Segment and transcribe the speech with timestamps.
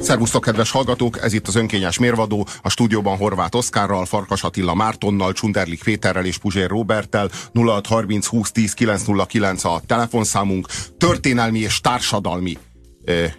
[0.00, 1.22] Szervusztok, kedves hallgatók!
[1.22, 6.38] Ez itt az önkényes mérvadó, a stúdióban Horváth Oszkárral, Farkas Attila Mártonnal, Csunderlik Péterrel és
[6.38, 10.66] Puzsér Roberttel, 0630 20 10 909 a telefonszámunk.
[10.98, 12.58] Történelmi és társadalmi
[13.04, 13.32] eh,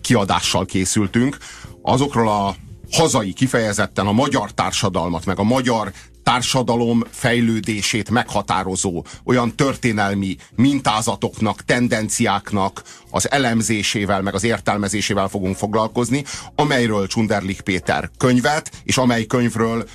[0.00, 1.36] kiadással készültünk.
[1.82, 2.54] Azokról a
[2.90, 5.92] hazai, kifejezetten a magyar társadalmat, meg a magyar
[6.22, 16.24] társadalom fejlődését meghatározó olyan történelmi mintázatoknak, tendenciáknak az elemzésével, meg az értelmezésével fogunk foglalkozni,
[16.54, 19.88] amelyről Csunderlik Péter könyvet, és amely könyvről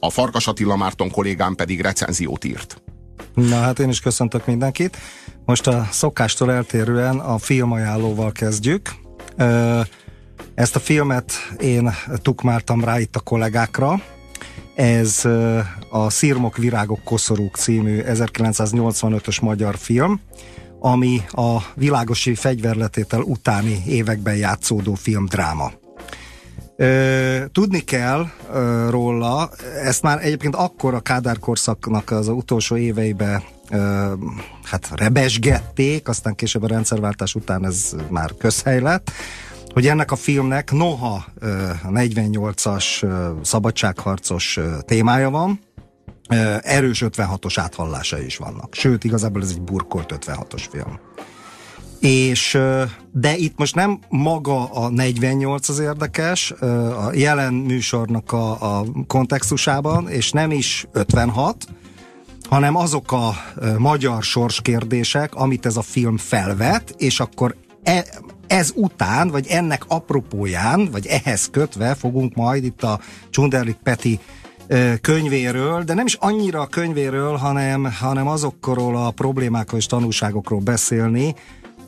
[0.00, 2.82] a Farkas Attila Márton kollégám pedig recenziót írt.
[3.34, 4.96] Na hát én is köszöntök mindenkit.
[5.44, 8.94] Most a szokástól eltérően a filmajánlóval kezdjük.
[10.54, 14.00] Ezt a filmet én tukmáltam rá itt a kollégákra,
[14.74, 15.24] ez
[15.90, 20.20] a Szirmok, Virágok, Koszorúk című 1985-ös magyar film,
[20.80, 25.72] ami a világosi fegyverletétel utáni években játszódó filmdráma.
[27.52, 28.26] Tudni kell
[28.88, 29.50] róla,
[29.82, 33.42] ezt már egyébként akkor a Kádár korszaknak az utolsó éveiben
[34.62, 39.10] hát rebesgették, aztán később a rendszerváltás után ez már közhely lett,
[39.74, 41.24] hogy ennek a filmnek noha
[41.82, 43.06] a 48-as
[43.42, 45.60] szabadságharcos témája van,
[46.62, 48.74] erős 56-os áthallása is vannak.
[48.74, 50.98] Sőt, igazából ez egy burkolt 56-os film.
[52.00, 52.58] És,
[53.12, 60.08] de itt most nem maga a 48 az érdekes, a jelen műsornak a, a kontextusában,
[60.08, 61.66] és nem is 56,
[62.48, 63.34] hanem azok a
[63.78, 68.04] magyar sorskérdések, amit ez a film felvet, és akkor e,
[68.46, 73.00] ez után, vagy ennek apropóján, vagy ehhez kötve fogunk majd itt a
[73.30, 74.20] Csunderlik Peti
[75.00, 81.34] könyvéről, de nem is annyira a könyvéről, hanem, hanem azokról a problémákról és tanulságokról beszélni,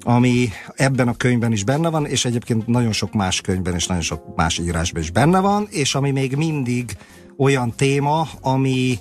[0.02, 4.02] ami ebben a könyvben is benne van, és egyébként nagyon sok más könyvben és nagyon
[4.02, 6.96] sok más írásban is benne van, és ami még mindig
[7.36, 8.98] olyan téma, ami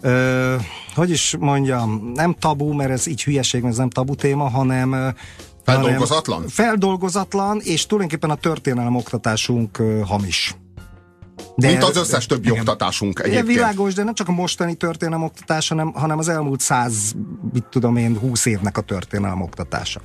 [0.00, 0.56] ö,
[0.94, 5.14] hogy is mondjam, nem tabu, mert ez így hülyeség, mert ez nem tabu téma, hanem
[5.64, 6.48] Feldolgozatlan?
[6.48, 10.56] Feldolgozatlan, és tulajdonképpen a történelem oktatásunk hamis.
[11.56, 12.58] De, Mint az összes többi igen.
[12.58, 13.44] oktatásunk egyébként.
[13.44, 17.14] Igen, világos, de nem csak a mostani történelem oktatás, hanem, hanem az elmúlt száz,
[17.52, 20.00] mit tudom én, húsz évnek a történelem oktatása.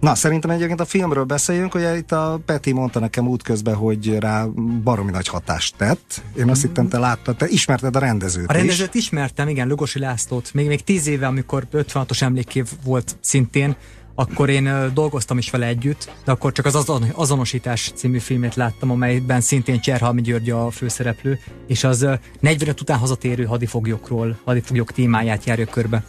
[0.00, 4.44] Na, szerintem egyébként a filmről beszéljünk, hogy itt a Peti mondta nekem útközben, hogy rá
[4.84, 6.22] baromi nagy hatást tett.
[6.36, 9.02] Én azt hittem, te láttad, te ismerted a rendezőt A rendezőt is.
[9.02, 10.54] ismertem, igen, Lugosi Lászlót.
[10.54, 13.76] Még, még tíz éve, amikor 56-os emlékév volt szintén,
[14.14, 18.90] akkor én dolgoztam is vele együtt, de akkor csak az azon, Azonosítás című filmét láttam,
[18.90, 22.06] amelyben szintén Cserhalmi György a főszereplő, és az
[22.40, 26.04] 45 után hazatérő hadifoglyokról, hadifoglyok témáját járja körbe.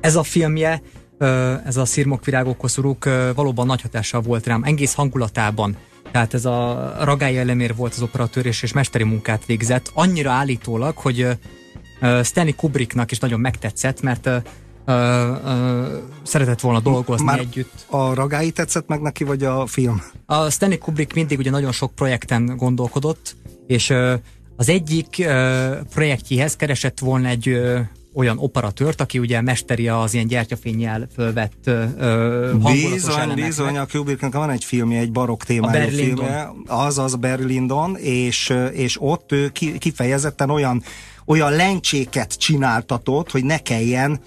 [0.00, 0.82] Ez a filmje,
[1.64, 5.76] ez a Szirmok, Virágok, Koszorúk valóban nagy hatással volt rám, egész hangulatában.
[6.10, 9.90] Tehát ez a Ragály Elemér volt az operatőr, és, és mesteri munkát végzett.
[9.94, 11.28] Annyira állítólag, hogy
[12.22, 14.30] Stanley Kubricknak is nagyon megtetszett, mert
[14.84, 14.92] ö,
[15.44, 17.86] ö, szeretett volna dolgozni Már együtt.
[17.90, 20.02] A ragái tetszett meg neki, vagy a film?
[20.26, 24.14] A Stanley Kubrick mindig ugye nagyon sok projekten gondolkodott, és ö,
[24.56, 27.80] az egyik ö, projektjéhez keresett volna egy ö,
[28.14, 34.50] olyan operatőrt, aki ugye mesteri az ilyen gyertyafényjel fölvett ö, Bizony, bizony, a Kubricknak van
[34.50, 40.82] egy filmje, egy barokk témájú filmje, az az Berlindon, és, és ott ő kifejezetten olyan
[41.26, 44.20] olyan lencséket csináltatott, hogy ne kelljen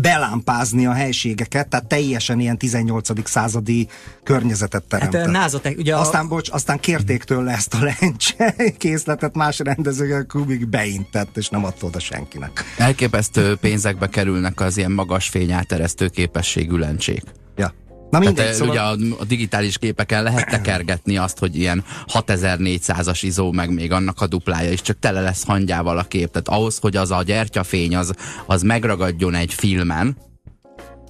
[0.00, 3.28] belámpázni a helységeket, tehát teljesen ilyen 18.
[3.28, 3.88] századi
[4.22, 5.24] környezetet teremtett.
[5.24, 6.28] Hát, názat, ugye aztán, a...
[6.28, 11.86] bocs, aztán kérték tőle ezt a lencse készletet, más rendezők Kubik beintett, és nem adta
[11.86, 12.64] oda senkinek.
[12.78, 17.22] Elképesztő pénzekbe kerülnek az ilyen magas fényáteresztő képességű lencsék.
[17.56, 17.74] Ja.
[18.14, 18.96] Na mindegy, Tehát, szóval...
[18.96, 24.20] ugye a, a digitális képeken lehet tekergetni azt, hogy ilyen 6400-as izó, meg még annak
[24.20, 26.30] a duplája is, csak tele lesz hangyával a kép.
[26.30, 28.12] Tehát ahhoz, hogy az a gyertyafény az,
[28.46, 30.16] az megragadjon egy filmen,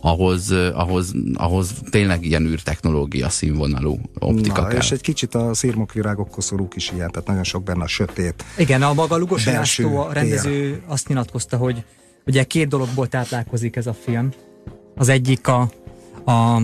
[0.01, 4.79] ahhoz, ahhoz, ahhoz tényleg ilyen űrtechnológia színvonalú optika Na, kell.
[4.79, 8.45] És egy kicsit a szírmok, virágok, koszorúk is ilyen, tehát nagyon sok benne a sötét.
[8.59, 10.81] Igen, a maga Lugos László, a rendező tér.
[10.87, 11.85] azt nyilatkozta, hogy
[12.27, 14.31] ugye két dologból táplálkozik ez a film.
[14.95, 15.61] Az egyik a,
[16.25, 16.61] a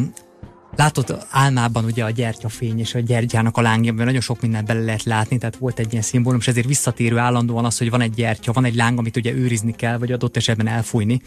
[0.77, 4.81] Látod álmában ugye a gyertyafény és a gyertyának a lángja, mert nagyon sok mindent bele
[4.81, 8.15] lehet látni, tehát volt egy ilyen szimbólum, és ezért visszatérő állandóan az, hogy van egy
[8.15, 11.21] gyertya, van egy láng, amit ugye őrizni kell, vagy adott esetben elfújni,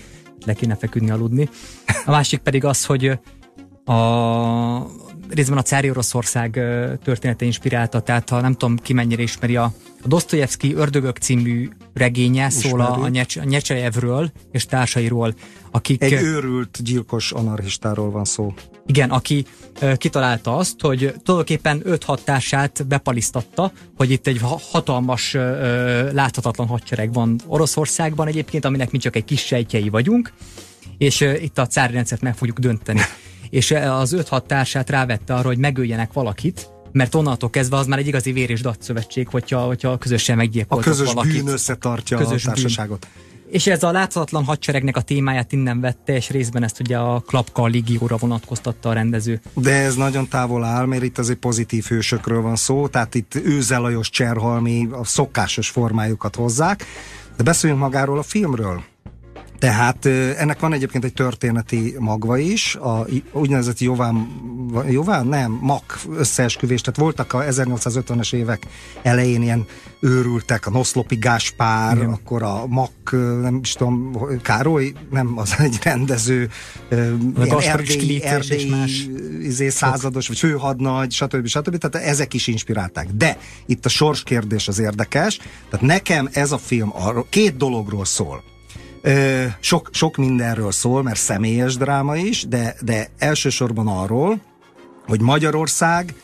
[0.45, 1.49] le kéne feküdni, aludni.
[2.05, 3.19] A másik pedig az, hogy
[3.85, 3.97] a
[5.29, 6.51] részben a cári Oroszország
[7.03, 9.63] története inspirálta, tehát ha nem tudom ki mennyire ismeri a,
[10.03, 12.67] a Dostoyevsky Ördögök című regénye Ismeri.
[12.67, 15.35] szól a, Nyecs, a Nyecsejevről és társairól,
[15.71, 16.03] akik...
[16.03, 18.53] Egy őrült gyilkos anarchistáról van szó.
[18.85, 19.45] Igen, aki
[19.81, 24.41] uh, kitalálta azt, hogy tulajdonképpen 5-6 társát bepalisztatta, hogy itt egy
[24.71, 25.41] hatalmas, uh,
[26.11, 30.33] láthatatlan hadsereg van Oroszországban egyébként, aminek mi csak egy kis sejtjei vagyunk,
[30.97, 33.01] és uh, itt a cári rendszert meg fogjuk dönteni.
[33.53, 38.07] és az 5-6 társát rávette arra, hogy megöljenek valakit, mert onnantól kezdve az már egy
[38.07, 41.43] igazi vér és datszövetség, hogyha, hogyha közösen meggyilkoltak A közös valakit.
[41.43, 43.07] bűn összetartja közös a társaságot.
[43.13, 43.53] Bűn.
[43.53, 47.65] És ez a láthatatlan hadseregnek a témáját innen vette, és részben ezt ugye a Klapka
[47.65, 49.41] Ligióra vonatkoztatta a rendező.
[49.53, 54.09] De ez nagyon távol áll, mert itt azért pozitív hősökről van szó, tehát itt Őzelajos
[54.09, 56.85] Cserhalmi a szokásos formájukat hozzák.
[57.37, 58.83] De beszéljünk magáról a filmről.
[59.63, 60.05] Tehát
[60.37, 64.27] ennek van egyébként egy történeti magva is, a úgynevezett Jován,
[64.89, 68.67] Jován nem, Mak összeesküvés, tehát voltak a 1850-es évek
[69.01, 69.65] elején ilyen
[69.99, 72.09] őrültek, a Noszlopi Gáspár, Igen.
[72.09, 73.11] akkor a Mak,
[73.41, 76.49] nem is tudom, Károly, nem, az egy rendező,
[77.59, 78.73] erdélyi, erdélyi
[79.41, 81.47] izé, százados, vagy főhadnagy, stb.
[81.47, 81.77] stb.
[81.77, 83.07] Tehát ezek is inspirálták.
[83.07, 85.37] De itt a sorskérdés az érdekes,
[85.69, 88.51] tehát nekem ez a film arról, két dologról szól
[89.59, 94.41] sok, sok mindenről szól, mert személyes dráma is, de, de elsősorban arról,
[95.05, 96.15] hogy Magyarország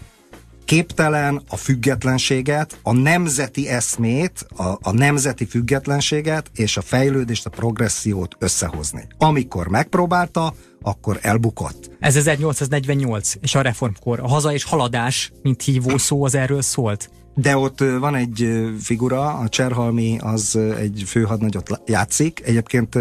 [0.65, 8.35] képtelen a függetlenséget, a nemzeti eszmét, a, a nemzeti függetlenséget és a fejlődést, a progressziót
[8.39, 9.07] összehozni.
[9.17, 11.91] Amikor megpróbálta, akkor elbukott.
[11.99, 14.19] Ez 1848, és a reformkor.
[14.19, 17.09] A haza és haladás, mint hívó szó, az erről szólt.
[17.41, 22.41] De ott van egy figura, a Cserhalmi az egy főhadnagyot játszik.
[22.45, 22.97] Egyébként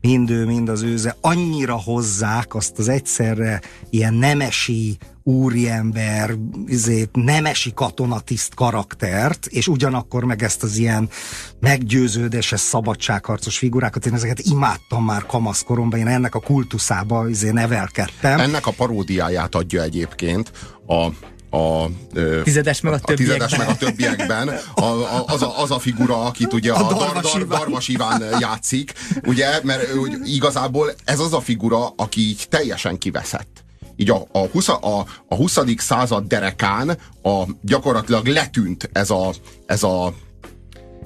[0.00, 3.60] mind ő, mind az őze annyira hozzák azt az egyszerre
[3.90, 6.34] ilyen nemesi úriember,
[6.66, 11.08] izé, nemesi katonatiszt karaktert, és ugyanakkor meg ezt az ilyen
[11.60, 18.40] meggyőződéses szabadságharcos figurákat, én ezeket imádtam már kamaszkoromban, én ennek a kultuszába izé nevelkedtem.
[18.40, 20.52] Ennek a paródiáját adja egyébként
[20.86, 21.08] a
[21.50, 21.86] a,
[22.42, 24.48] tizedes meg a, a tizedes meg a többiekben.
[24.74, 27.88] A, a, az, a, az a figura, akit ugye a, a Darvas, Dar, Dar, Darvas
[27.88, 28.92] Iván játszik,
[29.26, 33.64] ugye, mert hogy igazából ez az a figura, aki így teljesen kiveszett.
[33.96, 35.58] Így a, a, 20, a, a 20.
[35.76, 39.32] század derekán a, gyakorlatilag letűnt ez a,
[39.66, 40.14] ez a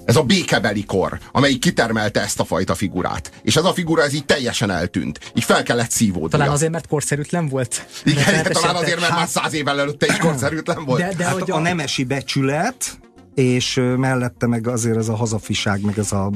[0.05, 3.31] ez a békebeli kor, amelyik kitermelte ezt a fajta figurát.
[3.43, 5.33] És ez a figura ez így teljesen eltűnt.
[5.35, 6.29] Így fel kellett szívódni.
[6.29, 7.87] Talán azért, mert korszerűtlen volt.
[8.05, 11.01] Igen, talán azért, mert hát, már száz évvel előtte is korszerűtlen volt.
[11.01, 12.99] De, de hát a, a nemesi becsület,
[13.35, 16.31] és mellette meg azért ez a hazafiság, meg ez a...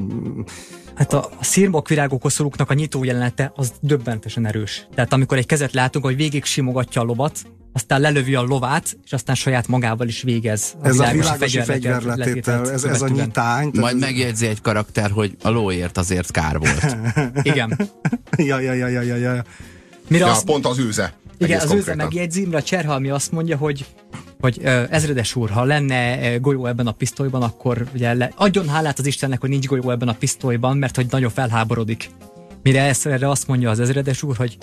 [0.94, 4.86] Hát a, a szirmok virágok koszorúknak a nyitó jelenete az döbbentesen erős.
[4.94, 7.38] Tehát amikor egy kezet látunk, hogy végig simogatja a lovat,
[7.78, 10.74] aztán lelövi a lovát, és aztán saját magával is végez.
[10.82, 13.70] A ez a világosi fegyverletétel, ez, ez a nyitány.
[13.72, 14.00] Majd ez...
[14.00, 16.96] megjegyzi egy karakter, hogy a lóért azért kár volt.
[17.50, 17.78] Igen.
[18.36, 19.44] ja, ja, ja, ja, ja, ja.
[20.08, 20.44] Mire ja, azt...
[20.44, 21.14] pont az őze.
[21.38, 23.86] Igen, az őze megjegyzi, mire a Cserhalmi azt mondja, hogy
[24.40, 24.60] hogy
[24.90, 29.40] ezredes úr, ha lenne golyó ebben a pisztolyban, akkor ugye le, adjon hálát az Istennek,
[29.40, 32.10] hogy nincs golyó ebben a pisztolyban, mert hogy nagyon felháborodik.
[32.62, 34.58] Mire ezt, erre azt mondja az ezredes úr, hogy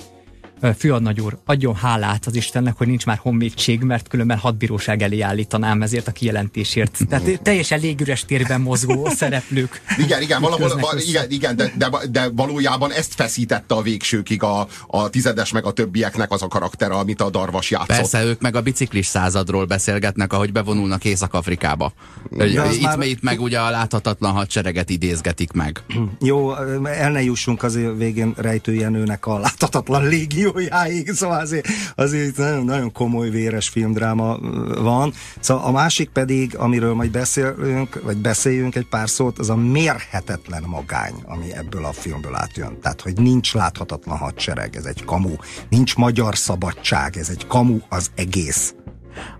[0.78, 5.81] Főadnagy úr, adjon hálát az Istennek, hogy nincs már honvédség, mert különben hadbíróság elé állítanám
[5.81, 6.98] ezért a kijelentésért.
[7.10, 9.81] Tehát teljesen légüres térben mozgó szereplők.
[9.98, 14.68] Igen, igen, valahol, val, igen, igen de, de, de, valójában ezt feszítette a végsőkig a,
[14.88, 17.88] a tizedes meg a többieknek az a karakter, amit a Darvas játszott.
[17.88, 21.94] Persze, ők meg a biciklis századról beszélgetnek, ahogy bevonulnak Észak-Afrikába.
[22.31, 23.02] Itt, már...
[23.02, 25.83] itt meg ugye a láthatatlan hadsereget idézgetik meg.
[26.19, 32.66] Jó, el ne jussunk azért végén rejtőjenőnek a láthatatlan légió milliójáig, szóval azért, azért nagyon,
[32.66, 34.37] nagyon komoly véres filmdráma
[34.81, 35.14] van.
[35.40, 40.64] Szóval a másik pedig, amiről majd beszélünk, vagy beszéljünk egy pár szót, az a mérhetetlen
[40.68, 42.80] magány, ami ebből a filmből átjön.
[42.81, 45.35] Tehát, hogy nincs láthatatlan hadsereg, ez egy kamu.
[45.69, 48.75] Nincs magyar szabadság, ez egy kamu az egész.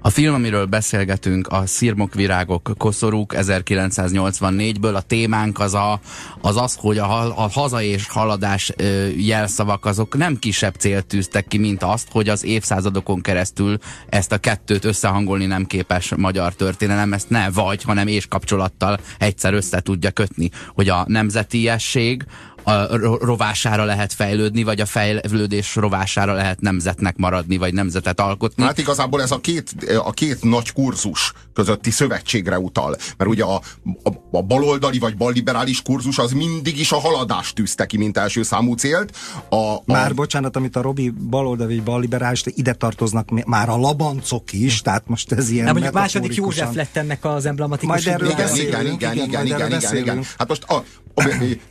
[0.02, 4.96] A film, amiről beszélgetünk, a Szirmok virágok koszorúk 1984-ből.
[4.96, 6.00] A témánk az a,
[6.42, 11.48] az, az hogy a, a haza és haladás ö, jelszavak azok nem kisebb célt tűztek
[11.48, 13.78] ki, mint azt, hogy az évszázadokon keresztül
[14.10, 19.54] ezt a kettőt összehangolni nem képes magyar történelem, ezt ne vagy, hanem és kapcsolattal egyszer
[19.54, 22.26] össze tudja kötni, hogy a nemzetiesség
[22.66, 22.88] a
[23.26, 28.64] rovására lehet fejlődni, vagy a fejlődés rovására lehet nemzetnek maradni, vagy nemzetet alkotni.
[28.64, 32.96] Hát igazából ez a két, a két nagy kurzus közötti szövetségre utal.
[33.18, 33.56] Mert ugye a,
[34.04, 38.44] a, a baloldali vagy balliberális kurzus az mindig is a haladást tűzte ki, mint első
[38.44, 39.18] számú célt.
[39.50, 39.82] A, a...
[39.86, 45.08] Már bocsánat, amit a Robi baloldali vagy balliberális, ide tartoznak már a labancok is, tehát
[45.08, 45.64] most ez ilyen.
[45.66, 48.06] Nem, mondjuk második József lett ennek az emblematikus.
[48.06, 50.24] Majd erről igen, igen, igen, igen, igen, igen, igen.
[50.38, 50.84] Hát most a,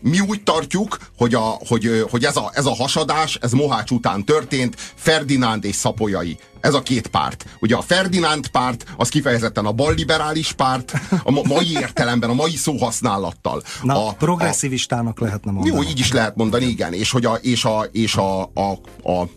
[0.01, 4.25] mi úgy tartjuk, hogy, a, hogy, hogy ez, a, ez a hasadás, ez Mohács után
[4.25, 6.39] történt, Ferdinánd és Szapolyai.
[6.61, 7.45] Ez a két párt.
[7.61, 13.63] Ugye a Ferdinánd párt, az kifejezetten a balliberális párt, a mai értelemben, a mai szóhasználattal.
[13.83, 15.77] Na, a, progresszivistának a, lehetne mondani.
[15.77, 16.93] Jó, így is lehet mondani, igen.
[16.93, 18.71] És, hogy a, és a, és a, a,
[19.03, 19.29] a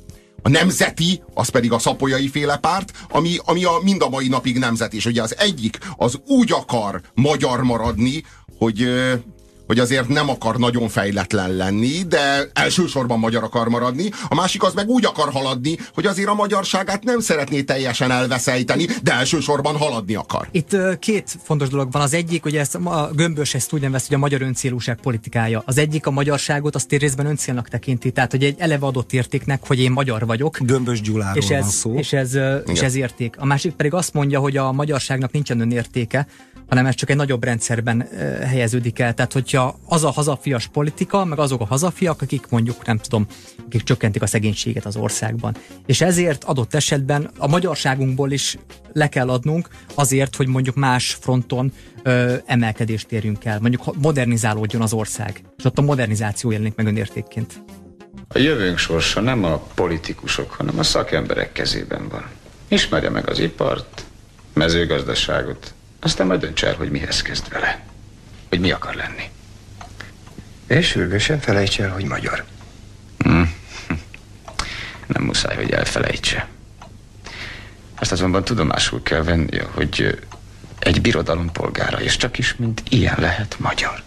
[0.41, 4.57] a nemzeti, az pedig a szapolyai féle párt, ami, ami a, mind a mai napig
[4.57, 4.93] nemzet.
[4.93, 8.23] És ugye az egyik az úgy akar magyar maradni,
[8.57, 8.89] hogy
[9.67, 14.09] hogy azért nem akar nagyon fejletlen lenni, de elsősorban magyar akar maradni.
[14.27, 18.85] A másik az meg úgy akar haladni, hogy azért a magyarságát nem szeretné teljesen elveszejteni,
[19.03, 20.47] de elsősorban haladni akar.
[20.51, 22.01] Itt két fontos dolog van.
[22.01, 25.63] Az egyik, hogy ezt a gömbös ezt úgy nevez, hogy a magyar öncélúság politikája.
[25.65, 29.79] Az egyik a magyarságot azt részben öncélnak tekinti, tehát hogy egy eleve adott értéknek, hogy
[29.79, 30.57] én magyar vagyok.
[30.61, 31.97] Gömbös Gyuláról és ez, van szó.
[31.97, 33.35] És ez, és ez érték.
[33.39, 36.27] A másik pedig azt mondja, hogy a magyarságnak nincsen önértéke,
[36.69, 38.07] hanem ez csak egy nagyobb rendszerben
[38.47, 39.13] helyeződik el.
[39.13, 43.27] Tehát, hogyha az a hazafias politika, meg azok a hazafiak, akik mondjuk, nem tudom,
[43.65, 45.55] akik csökkentik a szegénységet az országban.
[45.85, 48.57] És ezért adott esetben a magyarságunkból is
[48.93, 51.71] le kell adnunk azért, hogy mondjuk más fronton
[52.03, 53.59] ö, emelkedést érjünk el.
[53.59, 55.41] Mondjuk modernizálódjon az ország.
[55.57, 57.61] És ott a modernizáció jelenik meg önértékként.
[58.27, 62.25] A jövőnk sorsa nem a politikusok, hanem a szakemberek kezében van.
[62.67, 64.03] Ismerje meg az ipart,
[64.53, 65.73] mezőgazdaságot,
[66.07, 67.79] aztán majd dönts el, hogy mihez kezd vele.
[68.49, 69.29] Hogy mi akar lenni.
[70.67, 72.45] És sürgősen felejtse el, hogy magyar.
[73.17, 73.53] Hmm.
[75.13, 76.47] Nem muszáj, hogy elfelejtse.
[77.99, 80.19] Azt azonban tudomásul kell vennie, hogy
[80.79, 84.03] egy birodalom polgára, és csak is mint ilyen lehet magyar.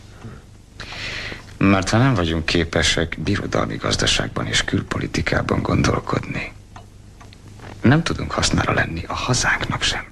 [1.59, 6.52] Mert ha nem vagyunk képesek birodalmi gazdaságban és külpolitikában gondolkodni,
[7.80, 10.10] nem tudunk hasznára lenni a hazánknak sem.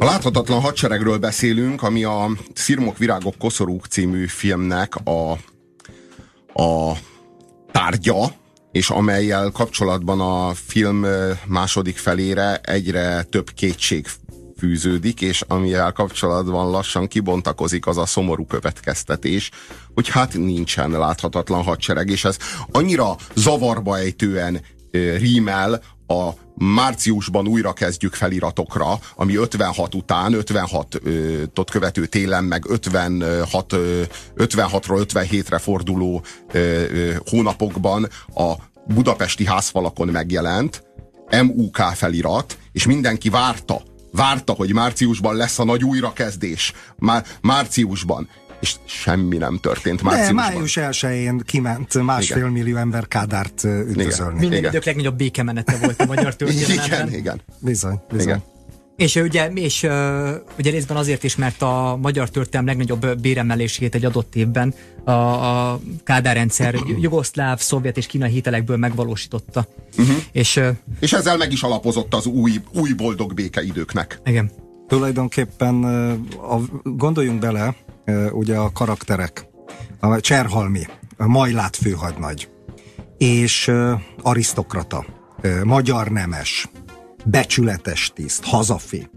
[0.00, 5.32] A láthatatlan hadseregről beszélünk, ami a Szirmok Virágok Koszorúk című filmnek a,
[6.62, 6.92] a
[7.72, 8.32] tárgya,
[8.72, 11.06] és amelyel kapcsolatban a film
[11.46, 14.06] második felére egyre több kétség
[14.58, 19.50] fűződik, és amivel kapcsolatban lassan kibontakozik az a szomorú következtetés,
[19.94, 22.36] hogy hát nincsen láthatatlan hadsereg, és ez
[22.72, 32.44] annyira zavarba ejtően rímel a márciusban újra kezdjük feliratokra, ami 56 után, 56-ot követő télen,
[32.44, 33.74] meg 56,
[34.36, 36.22] 56-ról 57-re forduló
[37.30, 38.52] hónapokban a
[38.86, 40.82] budapesti házfalakon megjelent,
[41.42, 46.72] MUK felirat, és mindenki várta, várta, hogy márciusban lesz a nagy újrakezdés.
[46.96, 48.28] Már márciusban
[48.60, 50.36] és semmi nem történt márciusban.
[50.36, 52.50] De május 1-én kiment másfél igen.
[52.50, 54.38] millió ember Kádárt üdvözölni.
[54.38, 57.06] Minden idők legnagyobb békemenete volt a magyar történelemben.
[57.08, 57.40] igen, igen.
[57.58, 58.26] Bizony, bizony.
[58.26, 58.42] Igen.
[58.98, 59.82] És ugye, és
[60.58, 64.74] ugye részben azért is, mert a magyar történelem legnagyobb béremelését egy adott évben
[65.04, 69.66] a, a Kádár rendszer jugoszláv, szovjet és kínai hitelekből megvalósította.
[69.98, 70.16] Uh-huh.
[70.32, 70.60] És,
[71.00, 74.20] és ezzel meg is alapozott az új, új boldog békeidőknek.
[74.24, 74.50] Igen.
[74.88, 75.84] Tulajdonképpen
[76.48, 77.74] a, gondoljunk bele,
[78.30, 79.46] ugye a karakterek,
[80.00, 80.86] a Cserhalmi,
[81.16, 82.48] a Majlát főhadnagy,
[83.18, 83.72] és
[84.22, 85.04] arisztokrata,
[85.64, 86.68] magyar nemes,
[87.24, 89.10] becsületes tiszt, hazafi.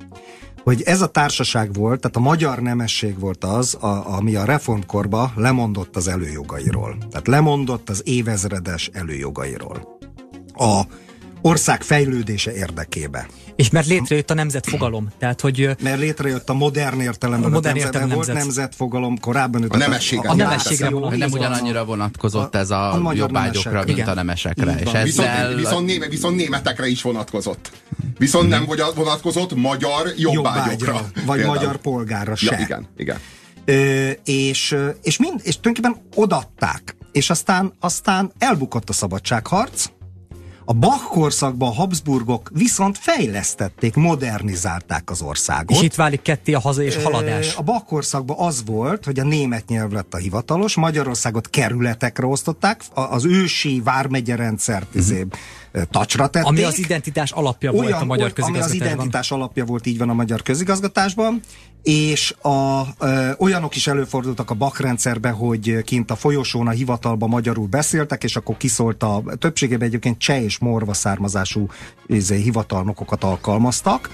[0.63, 5.31] Hogy ez a társaság volt, tehát a magyar nemesség volt az, a, ami a reformkorba
[5.35, 6.97] lemondott az előjogairól.
[7.09, 9.97] Tehát lemondott az évezredes előjogairól.
[10.53, 10.81] A
[11.41, 13.27] ország fejlődése érdekébe.
[13.61, 15.07] És mert létrejött a nemzetfogalom.
[15.19, 17.51] Tehát, hogy, mert létrejött a modern értelemben.
[17.51, 18.43] A modern értelem volt nemzet.
[18.43, 19.63] nemzetfogalom korábban.
[19.63, 20.29] A nemességre.
[20.29, 21.19] A, a nemességre vonatkozott.
[21.19, 24.07] Nem ugyanannyira vonatkozott a, ez a, a jobbágyokra, mint Igen.
[24.07, 24.75] a nemesekre.
[24.79, 25.03] És ezzel...
[25.03, 27.71] viszont, viszont, néme, viszont németekre is vonatkozott.
[28.17, 28.65] Viszont nem
[28.95, 30.93] vonatkozott magyar jobbágyokra.
[30.93, 31.55] jobbágyra vagy például.
[31.55, 32.55] magyar polgárra se.
[32.55, 33.19] Ja, igen, igen.
[33.65, 36.95] Ö, és, és, mind, és tulajdonképpen odatták.
[37.11, 39.85] És aztán, aztán elbukott a szabadságharc,
[40.71, 45.77] a Bach korszakban a Habsburgok viszont fejlesztették, modernizálták az országot.
[45.77, 47.55] És itt válik ketté a haza és haladás.
[47.55, 52.81] A Bach korszakban az volt, hogy a német nyelv lett a hivatalos, Magyarországot kerületekre osztották,
[52.93, 55.27] az ősi vármegye rendszert uh-huh.
[55.89, 56.47] tacsra tették.
[56.47, 58.81] Ami az identitás alapja Olyan, volt a magyar közigazgatásban.
[58.81, 61.41] Ami az identitás alapja volt, így van a magyar közigazgatásban,
[61.83, 67.67] és a, ö, olyanok is előfordultak a bakrendszerbe, hogy kint a folyosón a hivatalba magyarul
[67.67, 71.67] beszéltek, és akkor kiszólt a többségében egyébként cseh és morva származású
[72.07, 74.09] izé, hivatalnokokat alkalmaztak,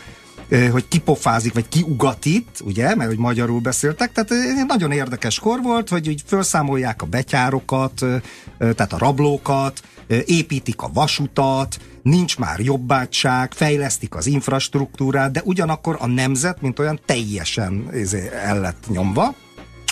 [0.71, 4.33] hogy kipofázik, vagy kiugatít, ugye, mert hogy magyarul beszéltek, tehát
[4.67, 8.05] nagyon érdekes kor volt, hogy úgy felszámolják a betyárokat,
[8.57, 9.81] tehát a rablókat,
[10.25, 11.77] építik a vasutat,
[12.07, 18.59] nincs már jobbátság, fejlesztik az infrastruktúrát, de ugyanakkor a nemzet, mint olyan teljesen izé, el
[18.59, 19.35] lett nyomva,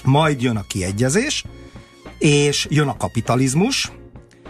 [0.03, 1.43] majd jön a kiegyezés,
[2.19, 3.91] és jön a kapitalizmus,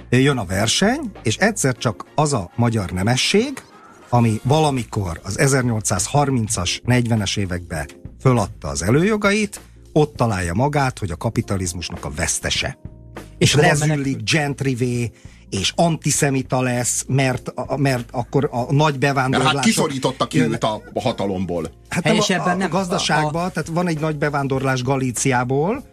[0.09, 3.63] jön a verseny, és egyszer csak az a magyar nemesség,
[4.09, 9.61] ami valamikor az 1830-as, 40-es években föladta az előjogait,
[9.93, 12.77] ott találja magát, hogy a kapitalizmusnak a vesztese.
[13.37, 15.11] És lezüllik gentrivé,
[15.49, 19.53] és antiszemita lesz, mert, mert akkor a nagy bevándorlás.
[19.53, 21.71] Hát kiszorította ki őt a, a hatalomból.
[21.89, 23.49] Hát nem a, a, a gazdaságban, a...
[23.49, 25.83] tehát van egy nagy bevándorlás Galíciából,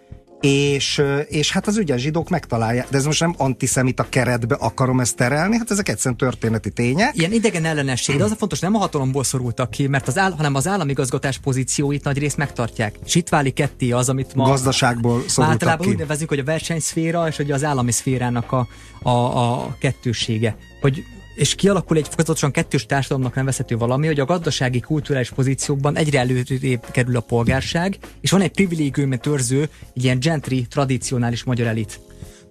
[0.42, 5.16] és, és hát az ügyes zsidók megtalálják, de ez most nem antiszemita keretbe akarom ezt
[5.16, 7.16] terelni, hát ezek egyszerűen történeti tények.
[7.16, 10.32] Ilyen idegen ellenesség, de az a fontos, nem a hatalomból szorultak ki, mert az áll,
[10.32, 12.98] hanem az államigazgatás pozícióit nagy részt megtartják.
[13.04, 15.92] És itt válik ketté az, amit ma gazdaságból szorultak általában ki.
[15.92, 18.66] úgy nevezünk, hogy a versenyszféra és hogy az állami szférának a,
[19.02, 20.56] a, a kettősége.
[20.80, 26.18] Hogy és kialakul egy fokozatosan kettős társadalomnak nevezhető valami, hogy a gazdasági kulturális pozíciókban egyre
[26.18, 32.00] előrébb kerül a polgárság, és van egy privilégium törző, egy ilyen gentry, tradicionális magyar elit.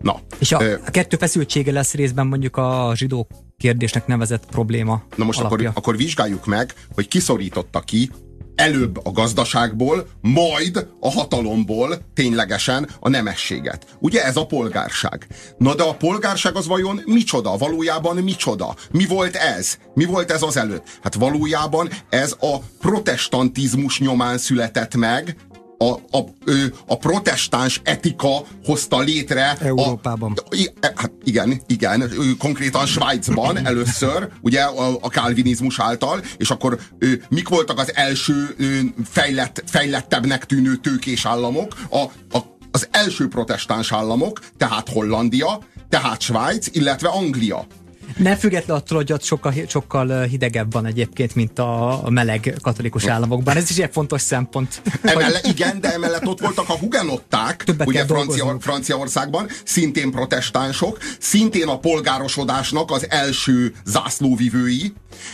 [0.01, 5.03] Na, és a, ö, a kettő feszültsége lesz részben mondjuk a zsidó kérdésnek nevezett probléma
[5.15, 8.09] Na most akkor, akkor vizsgáljuk meg, hogy kiszorította ki
[8.61, 13.85] előbb a gazdaságból, majd a hatalomból ténylegesen a nemességet.
[13.99, 15.27] Ugye ez a polgárság.
[15.57, 17.57] Na de a polgárság az vajon micsoda?
[17.57, 18.75] Valójában micsoda?
[18.91, 19.77] Mi volt ez?
[19.93, 20.99] Mi volt ez az előtt?
[21.03, 25.35] Hát valójában ez a protestantizmus nyomán született meg,
[25.81, 26.25] a, a,
[26.87, 30.33] a protestáns etika hozta létre Európában.
[30.49, 36.79] A, e, hát igen, igen, konkrétan Svájcban először, ugye a, a kálvinizmus által, és akkor
[37.29, 38.55] mik voltak az első
[39.05, 41.75] fejlett, fejlettebbnek tűnő tőkés államok?
[41.89, 41.97] A,
[42.37, 45.59] a, az első protestáns államok, tehát Hollandia,
[45.89, 47.67] tehát Svájc, illetve Anglia.
[48.17, 53.57] Nem független attól, hogy ott sokkal, sokkal hidegebb van egyébként, mint a meleg katolikus államokban.
[53.57, 54.81] Ez is egy fontos szempont.
[55.01, 61.67] Emelle, igen, de emellett ott voltak a hugenották, Többet ugye Francia, Franciaországban, szintén protestánsok, szintén
[61.67, 64.93] a polgárosodásnak az első zászlóvivői,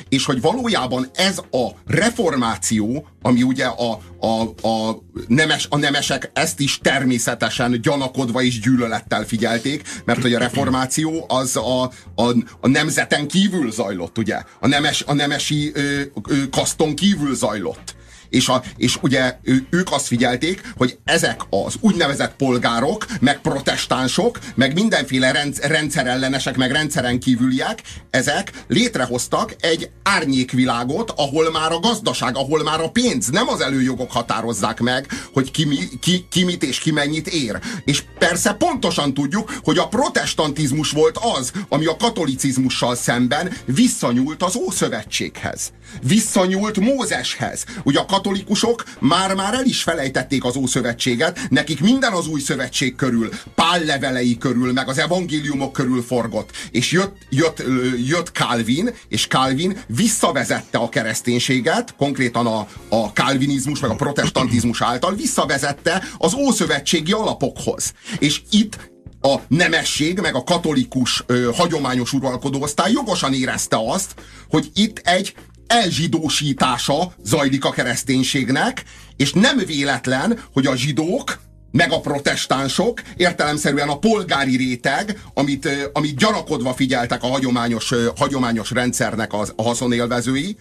[0.09, 6.59] és hogy valójában ez a reformáció, ami ugye a, a, a, nemes, a nemesek ezt
[6.59, 11.83] is természetesen gyanakodva és gyűlölettel figyelték, mert hogy a reformáció az a,
[12.15, 14.41] a, a nemzeten kívül zajlott, ugye?
[14.59, 17.95] A, nemes, a nemesi ö, ö, kaszton kívül zajlott.
[18.29, 19.37] És, a, és ugye
[19.69, 27.19] ők azt figyelték, hogy ezek az úgynevezett polgárok, meg protestánsok, meg mindenféle rendszerellenesek, meg rendszeren
[27.19, 33.61] kívüliek, ezek létrehoztak egy árnyékvilágot, ahol már a gazdaság, ahol már a pénz, nem az
[33.61, 37.59] előjogok határozzák meg, hogy ki, mi, ki, ki mit és ki mennyit ér.
[37.85, 44.55] És persze pontosan tudjuk, hogy a protestantizmus volt az, ami a katolicizmussal szemben visszanyúlt az
[44.55, 45.71] Ószövetséghez.
[46.03, 47.65] Visszanyúlt Mózeshez.
[47.83, 53.29] Ugye a katolikusok már-már el is felejtették az Ószövetséget, nekik minden az új szövetség körül,
[53.55, 56.49] Pál levelei körül, meg az evangéliumok körül forgott.
[56.71, 57.63] És jött, jött,
[58.07, 65.15] jött Calvin, és Calvin visszavezette a kereszténységet, konkrétan a, a kalvinizmus, meg a protestantizmus által,
[65.15, 67.93] visszavezette az ószövetségi alapokhoz.
[68.19, 68.77] És itt
[69.21, 74.15] a nemesség, meg a katolikus ö, hagyományos uralkodóosztály jogosan érezte azt,
[74.49, 75.33] hogy itt egy
[75.67, 78.83] elzsidósítása zajlik a kereszténységnek,
[79.15, 81.39] és nem véletlen, hogy a zsidók
[81.71, 89.33] meg a protestánsok, értelemszerűen a polgári réteg, amit, amit gyanakodva figyeltek a hagyományos, hagyományos rendszernek
[89.33, 90.57] az, a haszonélvezői,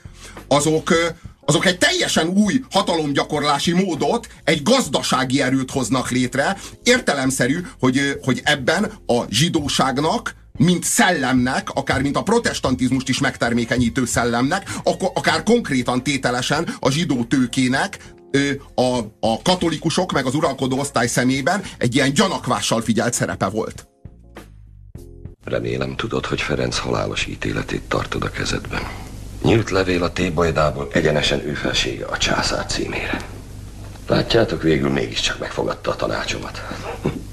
[0.48, 0.94] azok,
[1.44, 6.56] azok egy teljesen új hatalomgyakorlási módot, egy gazdasági erőt hoznak létre.
[6.82, 14.70] Értelemszerű, hogy, hogy ebben a zsidóságnak mint szellemnek, akár mint a protestantizmust is megtermékenyítő szellemnek,
[15.14, 17.98] akár konkrétan tételesen a zsidó tőkének
[18.74, 23.86] a, a katolikusok meg az uralkodó osztály szemében egy ilyen gyanakvással figyelt szerepe volt.
[25.44, 28.82] Remélem tudod, hogy Ferenc halálos ítéletét tartod a kezedben.
[29.42, 33.20] Nyílt levél a tébajdából egyenesen ő felsége a császár címére.
[34.06, 36.62] Látjátok, végül mégiscsak megfogadta a tanácsomat.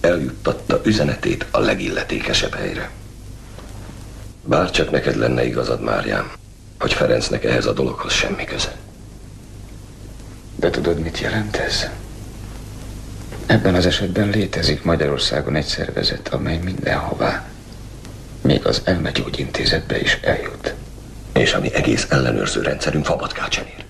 [0.01, 2.91] Eljuttatta üzenetét a legilletékesebb helyre.
[4.45, 6.31] Bár csak neked lenne igazad, Máriám,
[6.79, 8.75] hogy Ferencnek ehhez a dologhoz semmi köze.
[10.55, 11.87] De tudod, mit jelent ez?
[13.45, 17.45] Ebben az esetben létezik Magyarországon egy szervezet, amely mindenhová,
[18.41, 20.73] még az elmegyógyintézetbe is eljut.
[21.33, 23.82] És ami egész ellenőrző rendszerünk fabatkát sem ér.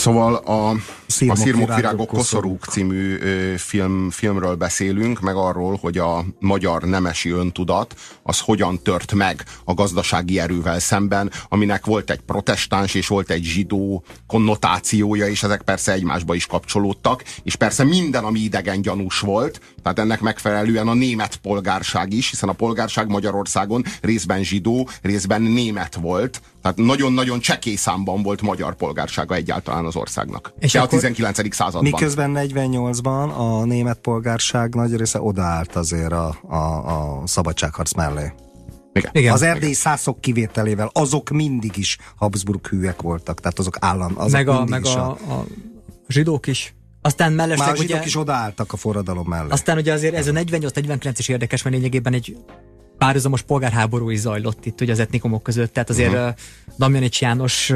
[0.00, 0.74] Szóval a,
[1.06, 3.16] Szirmok, a Szirmok virágok, virágok koszorúk című
[3.56, 9.74] film, filmről beszélünk, meg arról, hogy a magyar nemesi öntudat az hogyan tört meg a
[9.74, 15.92] gazdasági erővel szemben, aminek volt egy protestáns és volt egy zsidó konnotációja, és ezek persze
[15.92, 21.36] egymásba is kapcsolódtak, és persze minden, ami idegen gyanús volt, tehát ennek megfelelően a német
[21.36, 28.22] polgárság is, hiszen a polgárság Magyarországon részben zsidó, részben német volt, tehát nagyon-nagyon csekély számban
[28.22, 30.52] volt magyar polgársága egyáltalán az országnak.
[30.58, 31.54] És De a 19.
[31.54, 31.82] században.
[31.82, 38.32] Miközben 48-ban a német polgárság nagy része odaállt azért a, a, a szabadságharc mellé.
[38.92, 39.10] Igen.
[39.14, 39.32] Igen.
[39.32, 44.48] Az erdélyi szászok kivételével azok mindig is Habsburg hűek voltak, tehát azok állam, azok meg
[44.48, 45.44] a, meg is a, a
[46.08, 46.74] zsidók is.
[47.02, 49.50] Aztán Már mellesleg a zsidók ugye, is odaálltak a forradalom mellé.
[49.50, 52.36] aztán ugye azért ez a 48-49 is érdekes, mert lényegében egy
[53.00, 56.34] párhuzamos polgárháború is zajlott itt ugye az etnikumok között, tehát azért uh-huh.
[56.78, 57.70] Damjanics János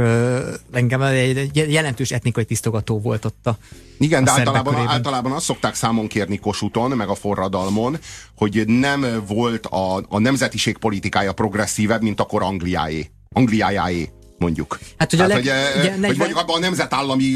[0.72, 3.56] engem egy jelentős etnikai tisztogató volt ott a
[3.98, 4.94] Igen, de a szerbek általában, körében.
[4.94, 7.98] általában azt szokták számon kérni Kossuthon, meg a forradalmon,
[8.36, 13.10] hogy nem volt a, a nemzetiség politikája progresszívebb, mint akkor Angliáé.
[13.32, 14.78] Angliájáé mondjuk.
[14.98, 17.34] Hát ugye a Tehát, leg- hogy, eh, ugye hogy 40 mondjuk abban a nemzetállami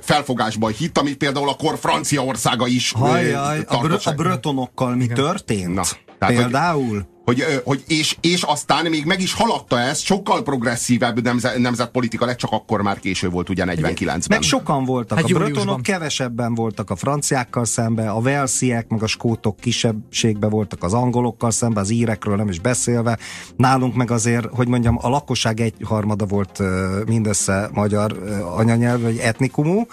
[0.00, 5.74] felfogásban hitt, amit például a kor Franciaországa is Hajjaj, a, br- a brötonokkal mi történt?
[5.74, 5.82] Na,
[6.18, 6.94] tehát, Például?
[6.96, 7.06] Hogy,
[7.40, 12.36] ö, hogy és, és aztán még meg is haladta ezt, sokkal progresszívebb nemze, nemzetpolitika lett,
[12.36, 14.20] csak akkor már késő volt ugye 49-ben.
[14.28, 15.18] Meg sokan voltak.
[15.18, 20.82] Hát a bretonok kevesebben voltak a franciákkal szemben, a velsziek, meg a skótok kisebbségben voltak
[20.82, 23.18] az angolokkal szemben, az írekről nem is beszélve.
[23.56, 26.58] Nálunk meg azért, hogy mondjam, a lakosság egy harmada volt
[27.06, 28.18] mindössze magyar
[28.56, 29.86] anyanyelv, vagy etnikumú,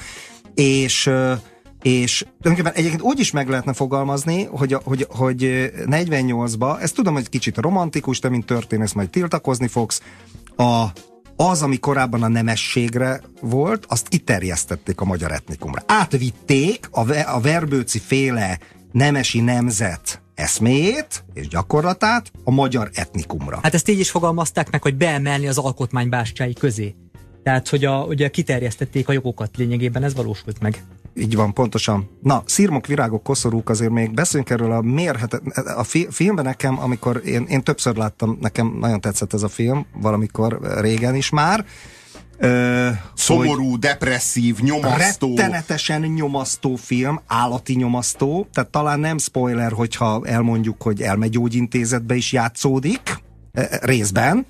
[0.56, 1.34] és ö,
[1.82, 7.14] és tulajdonképpen egyébként úgy is meg lehetne fogalmazni, hogy, hogy, hogy ö, 48-ba, ezt tudom,
[7.14, 10.02] hogy kicsit romantikus, te mint történész majd tiltakozni fogsz,
[10.56, 10.86] a,
[11.36, 15.84] az, ami korábban a nemességre volt, azt kiterjesztették a magyar etnikumra.
[15.86, 18.60] Átvitték a, a verbőci féle
[18.92, 23.60] nemesi nemzet eszméjét és gyakorlatát a magyar etnikumra.
[23.62, 26.10] Hát ezt így is fogalmazták meg, hogy beemelni az alkotmány
[26.60, 26.96] közé.
[27.44, 30.84] Tehát, hogy a, ugye kiterjesztették a jogokat lényegében, ez valósult meg.
[31.20, 32.10] Így van, pontosan.
[32.22, 35.42] Na, szírmok, virágok, koszorúk, azért még beszéljünk erről a mérhetet.
[35.78, 39.86] A fi, filmben nekem, amikor én, én többször láttam, nekem nagyon tetszett ez a film,
[40.02, 41.66] valamikor régen is már.
[42.38, 45.36] Ö, Szomorú, depresszív, nyomasztó.
[45.36, 53.02] Rettenetesen nyomasztó film, állati nyomasztó, tehát talán nem spoiler, hogyha elmondjuk, hogy elmegyógyintézetbe is játszódik,
[53.82, 54.46] részben,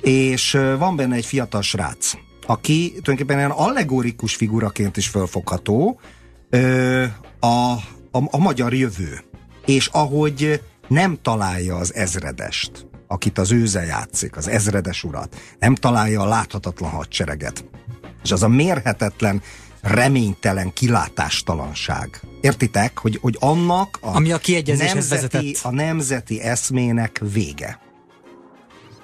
[0.00, 2.12] és van benne egy fiatal srác,
[2.46, 6.00] aki tulajdonképpen ilyen allegorikus figuraként is fölfogható,
[6.50, 7.04] ö,
[7.40, 7.72] a,
[8.10, 9.20] a, a magyar jövő.
[9.66, 16.20] És ahogy nem találja az ezredest, akit az őze játszik, az ezredes urat, nem találja
[16.20, 17.64] a láthatatlan hadsereget,
[18.22, 19.42] és az a mérhetetlen,
[19.80, 22.20] reménytelen kilátástalanság.
[22.40, 25.58] Értitek, hogy, hogy annak a, Ami a nemzeti, vezetett.
[25.62, 27.78] a nemzeti eszmének vége.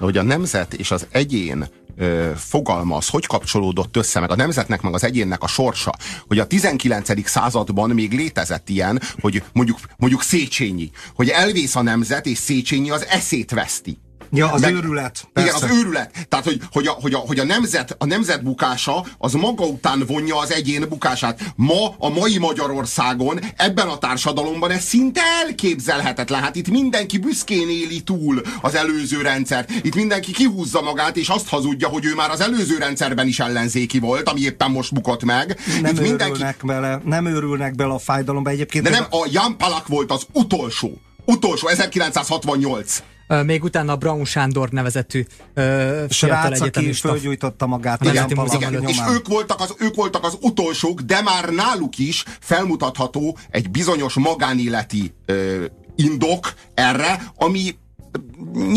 [0.04, 4.80] Hogy a nemzet és az egyén ö, fogalma az hogy kapcsolódott össze, meg a nemzetnek,
[4.80, 5.94] meg az egyénnek a sorsa,
[6.26, 7.28] hogy a 19.
[7.28, 13.06] században még létezett ilyen, hogy mondjuk, mondjuk Széchenyi, hogy elvész a nemzet, és Széchenyi az
[13.06, 13.98] eszét veszti.
[14.35, 15.29] Ja, az Meg- őrület.
[15.35, 15.66] Igen, persze.
[15.66, 16.27] az őrület.
[16.29, 20.05] Tehát, hogy, hogy, a, hogy, a, hogy a, nemzet, a nemzet bukása az maga után
[20.07, 21.40] vonja az egyén bukását.
[21.57, 26.42] Ma, a mai Magyarországon, ebben a társadalomban ez szinte elképzelhetetlen.
[26.42, 29.71] Hát itt mindenki büszkén éli túl az előző rendszert.
[29.83, 33.99] Itt mindenki kihúzza magát, és azt hazudja, hogy ő már az előző rendszerben is ellenzéki
[33.99, 35.61] volt, ami éppen most bukott meg.
[35.83, 38.85] nem itt őrülnek bele, nem őrülnek bele a fájdalomba egyébként.
[38.85, 41.01] De nem, a Jan Palak volt az utolsó.
[41.25, 43.03] Utolsó, 1968.
[43.40, 47.09] Még utána a Braun Sándor nevezetű ö, fiatal srác, aki egyetemista.
[47.09, 48.88] fölgyújtotta magát a Igen, igen, igen.
[48.88, 54.14] És ők voltak, az, ők voltak az utolsók, de már náluk is felmutatható egy bizonyos
[54.14, 55.64] magánéleti ö,
[55.97, 57.77] indok erre, ami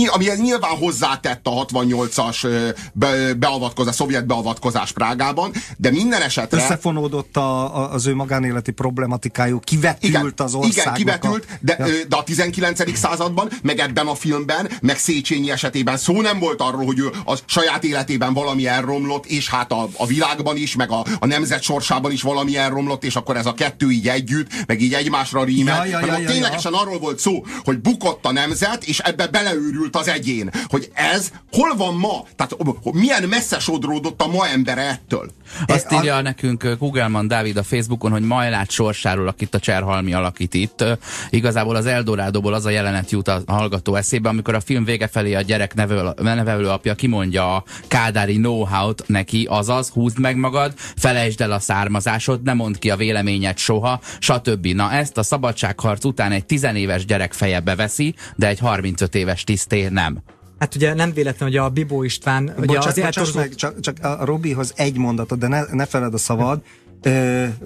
[0.08, 6.58] ami nyilván hozzátett a 68-as ö, be, beavatkozás, szovjet beavatkozás Prágában, de minden esetre...
[6.58, 11.00] Összefonódott a, a, az ő magánéleti problematikájú, kivetült az országnak.
[11.00, 11.86] igen, kivetült, de, Ja.
[12.08, 12.98] de a 19.
[12.98, 17.38] században, meg ebben a filmben, meg Széchenyi esetében szó nem volt arról, hogy ő a
[17.46, 22.12] saját életében valami elromlott, és hát a, a világban is, meg a, a nemzet sorsában
[22.12, 25.88] is valami elromlott, és akkor ez a kettő így együtt, meg így egymásra rímel.
[25.88, 29.42] Ja, ja, ja, ja, ténylegesen arról volt szó, hogy bukott a nemzet, és ebben ebbe
[29.66, 32.26] beleőrült az egyén, hogy ez hol van ma?
[32.36, 32.56] Tehát
[32.92, 35.32] milyen messze sodródott a ma embere ettől?
[35.66, 36.22] Azt írja a...
[36.22, 40.84] nekünk Kugelman Dávid a Facebookon, hogy Majlát sorsáról, akit a Cserhalmi alakít itt.
[41.30, 45.34] Igazából az Eldorádóból az a jelenet jut a hallgató eszébe, amikor a film vége felé
[45.34, 51.42] a gyerek nevelő, nevelő apja kimondja a kádári know-how-t neki, azaz húzd meg magad, felejtsd
[51.42, 54.66] el a származásod, ne mondd ki a véleményed soha, stb.
[54.66, 59.88] Na ezt a szabadságharc után egy tizenéves gyerek feje beveszi, de egy 35 éves tiszté
[59.88, 60.18] nem.
[60.60, 62.44] Hát ugye nem véletlen, hogy a Bibó István...
[62.58, 63.40] Ugye bocsánat, az eltorzó...
[63.40, 66.62] meg, csak, csak a Robihoz egy mondatot, de ne, ne feled a szavad.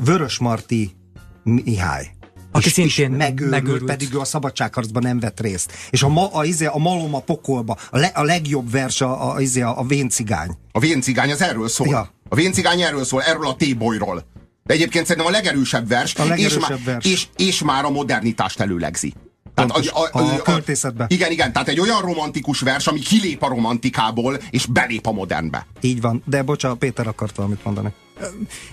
[0.04, 0.92] Vörös Marti
[1.44, 2.08] Mihály.
[2.52, 5.72] Aki és, szintén megőrült, megőrült, pedig ő a szabadságharcban nem vett részt.
[5.90, 9.02] És a, ma, a, izé, a, a malom a pokolba, a, le, a legjobb vers
[9.02, 10.58] a, a, izé, a, a véncigány.
[10.72, 11.88] A véncigány az erről szól.
[11.88, 12.14] Ja.
[12.30, 14.26] A véncigány erről szól, erről a tébolyról.
[14.64, 16.86] De egyébként szerintem a legerősebb vers, a legerősebb és, vers.
[16.86, 19.14] Már, és, és már a modernitást előlegzi.
[19.68, 21.06] Tehát a, a, a, a költészetbe.
[21.08, 25.66] Igen, igen, tehát egy olyan romantikus vers, ami kilép a romantikából, és belép a modernbe.
[25.82, 27.94] Így van, de bocsánat, Péter akart valamit mondani.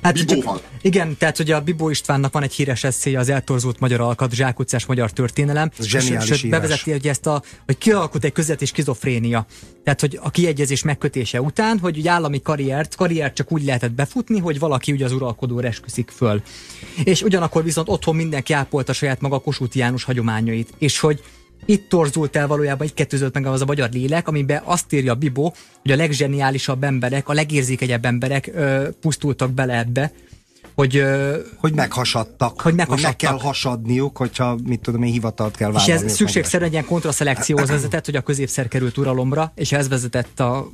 [0.03, 4.01] Hát csak, igen, tehát ugye a Bibó Istvánnak van egy híres eszéje, az eltorzult magyar
[4.01, 5.71] alkat, zsákutcás magyar történelem.
[5.81, 9.47] Zseniális és, és bevezeti, hogy ezt a, hogy kialakult egy közvetés skizofrénia.
[9.85, 14.39] Tehát, hogy a kiegyezés megkötése után, hogy ugye állami karriert, karriert csak úgy lehetett befutni,
[14.39, 16.43] hogy valaki ugye az uralkodó esküszik föl.
[17.05, 20.75] És ugyanakkor viszont otthon mindenki ápolta saját maga Kossuth János hagyományait.
[20.79, 21.23] És hogy
[21.65, 25.55] itt torzult el valójában, így kettőzött meg az a magyar lélek, amiben azt írja Bibó,
[25.83, 30.13] hogy a legzseniálisabb emberek, a legérzékenyebb emberek ö, pusztultak bele ebbe,
[30.77, 31.03] hogy,
[31.57, 33.11] hogy meghasadtak, hogy, meghasadtak.
[33.11, 35.93] meg kell hasadniuk, hogyha mit tudom én hivatalt kell vállalni.
[35.93, 40.41] És ez szükségszerűen egy ilyen kontraszelekcióhoz vezetett, hogy a középszer került uralomra, és ez vezetett
[40.41, 40.71] a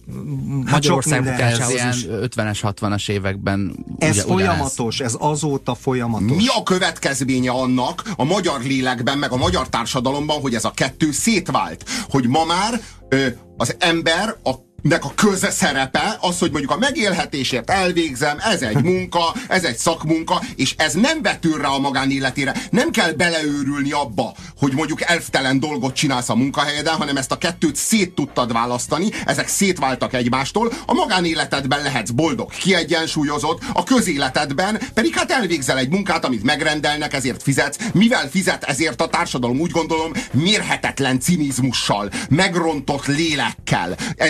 [0.71, 6.37] Magyarország hát Ez ilyen 50-es, 60-as években Ez ugye, folyamatos, ez azóta folyamatos.
[6.37, 11.13] Mi a következménye annak a magyar lélekben, meg a magyar társadalomban, hogy ez a kettő
[11.13, 11.85] szétvált?
[12.09, 14.51] Hogy ma már ö, az ember a
[14.83, 20.43] nek a közszerepe az, hogy mondjuk a megélhetésért elvégzem, ez egy munka, ez egy szakmunka,
[20.57, 22.55] és ez nem vetül rá a magánéletére.
[22.71, 27.77] Nem kell beleőrülni abba, hogy mondjuk elftelen dolgot csinálsz a munkahelyeden, hanem ezt a kettőt
[27.77, 35.31] szét tudtad választani, ezek szétváltak egymástól, a magánéletedben lehetsz boldog, kiegyensúlyozott, a közéletedben pedig hát
[35.31, 37.77] elvégzel egy munkát, amit megrendelnek, ezért fizetsz.
[37.93, 44.27] Mivel fizet ezért a társadalom, úgy gondolom, mérhetetlen cinizmussal, megrontott lélekkel e,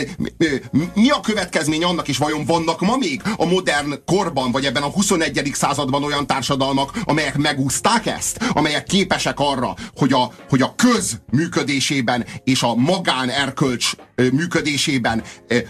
[0.94, 4.90] mi a következmény annak, és vajon vannak ma még a modern korban, vagy ebben a
[4.90, 5.50] 21.
[5.52, 8.38] században olyan társadalmak, amelyek megúzták ezt?
[8.52, 15.22] Amelyek képesek arra, hogy a, hogy a köz működésében és a magán erkölcs működésében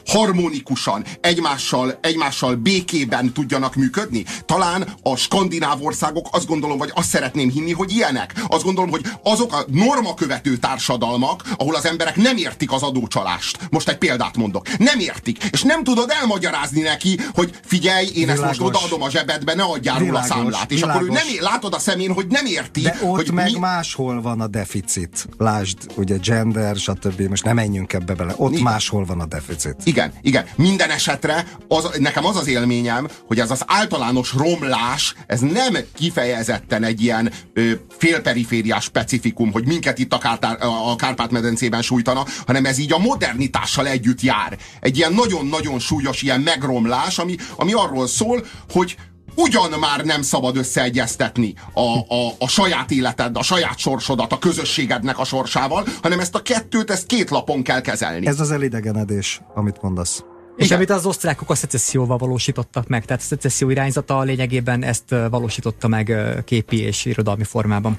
[0.07, 4.25] harmonikusan, egymással, egymással békében tudjanak működni?
[4.47, 8.35] Talán a skandináv országok azt gondolom, vagy azt szeretném hinni, hogy ilyenek.
[8.47, 13.59] Azt gondolom, hogy azok a normakövető társadalmak, ahol az emberek nem értik az adócsalást.
[13.71, 14.62] Most egy példát mondok.
[14.79, 15.44] Nem értik.
[15.51, 18.35] És nem tudod elmagyarázni neki, hogy figyelj, én Világos.
[18.35, 20.70] ezt most odaadom a zsebedbe, ne adjál róla a számlát.
[20.70, 21.03] És Világos.
[21.03, 22.81] akkor ő nem látod a szemén, hogy nem érti.
[22.81, 23.59] De ott hogy meg mi...
[23.59, 25.27] máshol van a deficit.
[25.38, 27.20] Lásd, ugye gender, stb.
[27.20, 28.35] Most nem menjünk ebbe bele.
[28.37, 28.62] Ott igen.
[28.62, 29.77] máshol van a deficit.
[29.85, 30.44] Igen, igen.
[30.57, 36.85] Minden esetre az, nekem az az élményem, hogy ez az általános romlás, ez nem kifejezetten
[36.85, 42.79] egy ilyen ö, félperifériás specifikum, hogy minket itt a, Kártár, a Kárpát-medencében sújtana, hanem ez
[42.79, 44.52] így a modernitással együtt jár.
[44.81, 48.97] Egy ilyen nagyon-nagyon súlyos ilyen megromlás, ami, ami arról szól, hogy
[49.35, 55.19] ugyan már nem szabad összeegyeztetni a, a, a saját életed, a saját sorsodat, a közösségednek
[55.19, 58.27] a sorsával, hanem ezt a kettőt, ezt két lapon kell kezelni.
[58.27, 60.25] Ez az elidegenedés, amit mondasz.
[60.57, 60.77] És Igen.
[60.77, 66.12] amit az osztrákok a szecesszióval valósítottak meg, tehát a szecesszió irányzata lényegében ezt valósította meg
[66.45, 67.99] képi és irodalmi formában.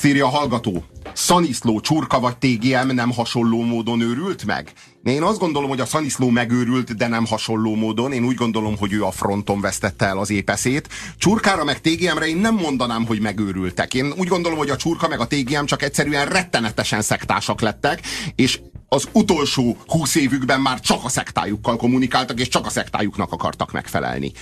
[0.00, 0.84] Azt írja a hallgató.
[1.12, 4.72] Szaniszló csurka vagy TGM nem hasonló módon őrült meg?
[5.02, 8.12] Én azt gondolom, hogy a Szaniszló megőrült, de nem hasonló módon.
[8.12, 10.88] Én úgy gondolom, hogy ő a fronton vesztette el az épeszét.
[11.18, 13.94] Csurkára meg TGM-re én nem mondanám, hogy megőrültek.
[13.94, 18.00] Én úgy gondolom, hogy a csurka meg a TGM csak egyszerűen rettenetesen szektásak lettek,
[18.34, 23.72] és az utolsó húsz évükben már csak a szektájukkal kommunikáltak, és csak a szektájuknak akartak
[23.72, 24.32] megfelelni.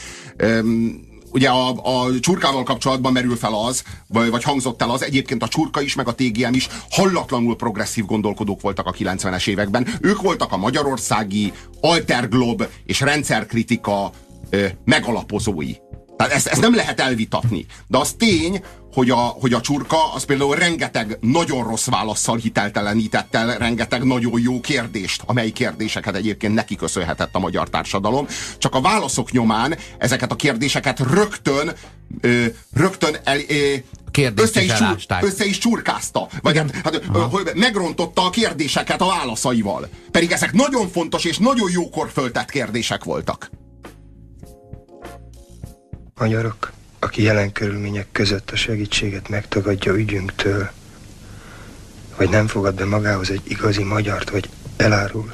[0.43, 5.43] Üm, ugye a, a csurkával kapcsolatban merül fel az, vagy, vagy hangzott el az, egyébként
[5.43, 9.87] a csurka is, meg a TGM is hallatlanul progresszív gondolkodók voltak a 90-es években.
[10.01, 14.13] Ők voltak a magyarországi alterglob és rendszerkritika
[14.51, 15.73] ö, megalapozói.
[16.17, 17.67] Tehát ezt, ezt nem lehet elvitatni.
[17.87, 18.63] De az tény,
[18.99, 24.41] hogy a, hogy a csurka az például rengeteg nagyon rossz válaszsal hiteltelenített el rengeteg nagyon
[24.41, 28.27] jó kérdést, amely kérdéseket egyébként neki köszönhetett a magyar társadalom.
[28.59, 31.73] Csak a válaszok nyomán ezeket a kérdéseket rögtön
[32.21, 33.75] ö, rögtön el, ö,
[34.35, 36.29] össze is, csúr, össze is csurkázta.
[36.41, 39.89] Vagy hát, hát, hogy megrontotta a kérdéseket a válaszaival.
[40.11, 43.51] Pedig ezek nagyon fontos és nagyon jókor föltett kérdések voltak.
[46.15, 50.71] Magyarok, aki jelen körülmények között a segítséget megtagadja ügyünktől,
[52.17, 55.33] vagy nem fogad be magához egy igazi magyart, vagy elárul,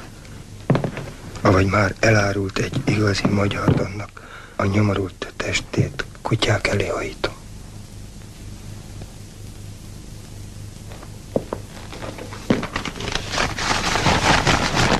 [1.41, 7.33] avagy már elárult egy igazi magyart annak, a nyomorult testét kutyák elé hajítom.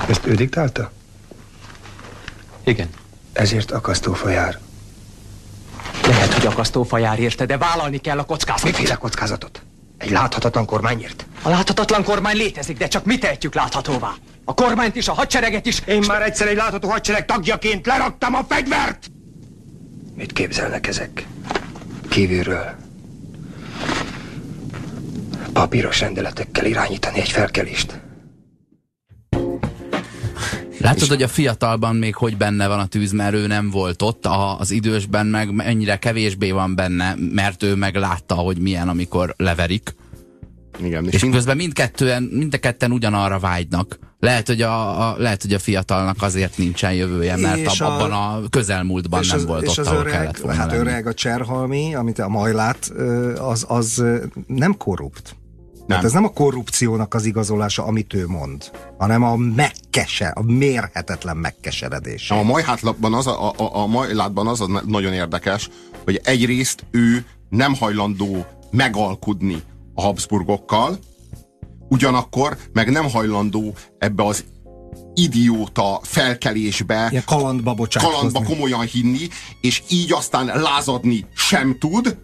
[0.07, 0.91] Ezt ő diktálta?
[2.63, 2.89] Igen.
[3.33, 4.59] Ezért akasztófa jár.
[6.07, 8.71] Lehet, hogy akasztófa jár érte, de vállalni kell a kockázatot.
[8.71, 9.61] Miféle kockázatot?
[9.97, 11.25] Egy láthatatlan kormányért?
[11.41, 14.13] A láthatatlan kormány létezik, de csak mi tehetjük láthatóvá?
[14.45, 15.81] A kormányt is, a hadsereget is.
[15.85, 19.09] Én már egyszer egy látható hadsereg tagjaként leraktam a fegyvert!
[20.15, 21.27] Mit képzelnek ezek?
[22.09, 22.75] Kívülről.
[25.53, 27.99] Papíros rendeletekkel irányítani egy felkelést.
[30.85, 34.25] Látod, hogy a fiatalban még hogy benne van a tűz, mert ő nem volt ott,
[34.25, 39.33] a, az idősben meg ennyire kevésbé van benne, mert ő meg látta, hogy milyen, amikor
[39.37, 39.95] leverik.
[40.83, 41.33] Igen, és, és mind...
[41.33, 43.99] közben mindkettően, mindketten ugyanarra vágynak.
[44.19, 48.35] Lehet hogy, a, a, lehet, hogy a fiatalnak azért nincsen jövője, mert és abban a,
[48.35, 50.81] a közelmúltban nem az, volt és ott, az ahol öreg, kellett volna Hát lenni.
[50.81, 52.91] öreg a Cserhalmi, amit a Majlát,
[53.37, 54.03] az, az
[54.47, 55.35] nem korrupt.
[55.87, 55.97] Nem.
[55.97, 61.37] Hát ez nem a korrupciónak az igazolása, amit ő mond, hanem a megkese, a mérhetetlen
[61.37, 62.31] megkeseredés.
[62.31, 65.69] A majhátlatban az a, a, a majlátban az a nagyon érdekes,
[66.03, 70.99] hogy egyrészt ő nem hajlandó megalkudni a Habsburgokkal,
[71.89, 74.43] ugyanakkor meg nem hajlandó ebbe az
[75.13, 79.27] idióta felkelésbe, Ilyen kalandba, kalandba komolyan hinni,
[79.61, 82.17] és így aztán lázadni sem tud,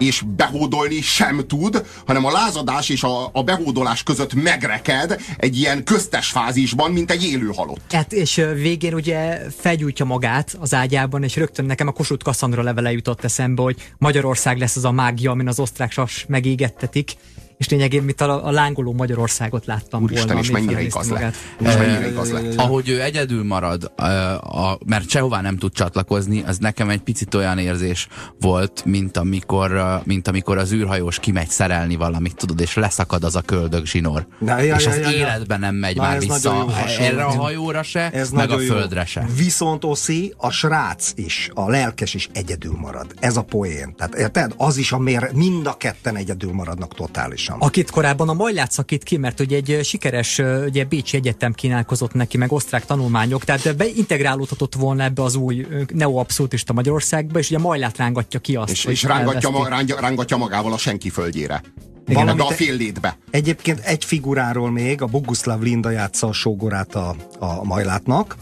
[0.00, 5.84] és behódolni sem tud, hanem a lázadás és a, a behódolás között megreked egy ilyen
[5.84, 7.92] köztes fázisban, mint egy élő halott.
[7.92, 12.92] Hát, és végén ugye felgyújtja magát az ágyában, és rögtön nekem a Kossuth Kassandra levele
[12.92, 17.14] jutott eszembe, hogy Magyarország lesz az a mágia, amin az osztrák sas megégettetik,
[17.60, 20.40] és lényegében mint a, a lángoló Magyarországot láttam Úristen, volna.
[20.40, 21.34] és mennyire igaz lett.
[21.58, 22.54] És mennyire igaz lett.
[22.54, 24.04] Ahogy ő egyedül marad, a,
[24.42, 28.08] a, mert sehová nem tud csatlakozni, az nekem egy picit olyan érzés
[28.40, 33.40] volt, mint amikor, mint amikor az űrhajós kimegy szerelni valamit, tudod, és leszakad az a
[33.40, 34.26] köldög zsinór.
[34.38, 36.66] Na, ja, és ja, az ja, életben nem megy Na, már vissza
[36.98, 39.26] erre a hajóra se, ez meg a földre se.
[39.36, 43.14] Viszont Oszi, a srác is, a lelkes is egyedül marad.
[43.18, 43.94] Ez a poén.
[43.96, 44.54] Tehát érted?
[44.56, 47.68] Az is, a mér, mind a ketten egyedül maradnak totálisan pontosan.
[47.68, 52.36] Akit korábban a Majlát szakít ki, mert ugye egy sikeres ugye Bécsi Egyetem kínálkozott neki,
[52.36, 58.40] meg osztrák tanulmányok, tehát beintegrálódhatott volna ebbe az új neoabszolutista Magyarországba, és ugye Majlát rángatja
[58.40, 58.70] ki azt.
[58.70, 59.68] És, és rángatja, ma,
[60.00, 61.62] rángatja magával a senki földjére.
[62.06, 63.18] Igen, Valamit a fél létbe.
[63.30, 68.36] Egyébként egy figuráról még, a Boguslav Linda játsza a sógorát a, a Majlátnak.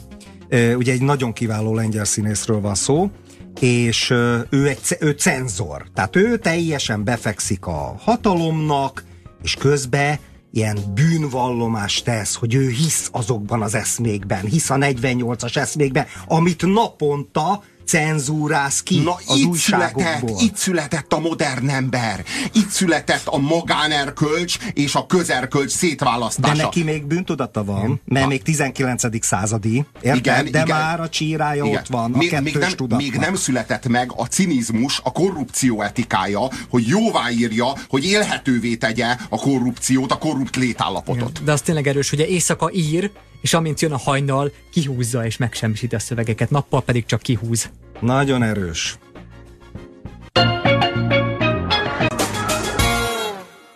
[0.50, 3.10] Ugye egy nagyon kiváló lengyel színészről van szó,
[3.58, 4.10] és
[4.50, 5.86] ő egy ő cenzor.
[5.94, 9.04] Tehát ő teljesen befekszik a hatalomnak,
[9.42, 10.18] és közben
[10.52, 17.62] ilyen bűnvallomást tesz, hogy ő hisz azokban az eszmékben, hisz a 48-as eszmékben, amit naponta
[17.88, 22.24] cenzúráz ki Na, az itt született, itt született a modern ember.
[22.52, 26.56] Itt született a magánerkölcs és a közerkölcs szétválasztása.
[26.56, 28.00] De neki még bűntudata van, igen.
[28.04, 28.30] mert ha.
[28.30, 29.24] még 19.
[29.24, 30.16] századi, érted?
[30.16, 30.66] Igen, De igen.
[30.66, 31.78] már a csírája igen.
[31.78, 36.48] ott van, még, a még nem, még nem született meg a cinizmus, a korrupció etikája,
[36.70, 41.30] hogy jóváírja, hogy élhetővé tegye a korrupciót, a korrupt létállapotot.
[41.30, 41.44] Igen.
[41.44, 45.94] De az tényleg erős, ugye éjszaka ír, és amint jön a hajnal, kihúzza és megsemmisíti
[45.94, 47.70] a szövegeket, nappal pedig csak kihúz.
[48.00, 48.98] Nagyon erős.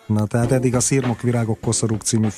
[0.07, 2.29] Na, tehát eddig a Szirmok Virágok Koszorúk című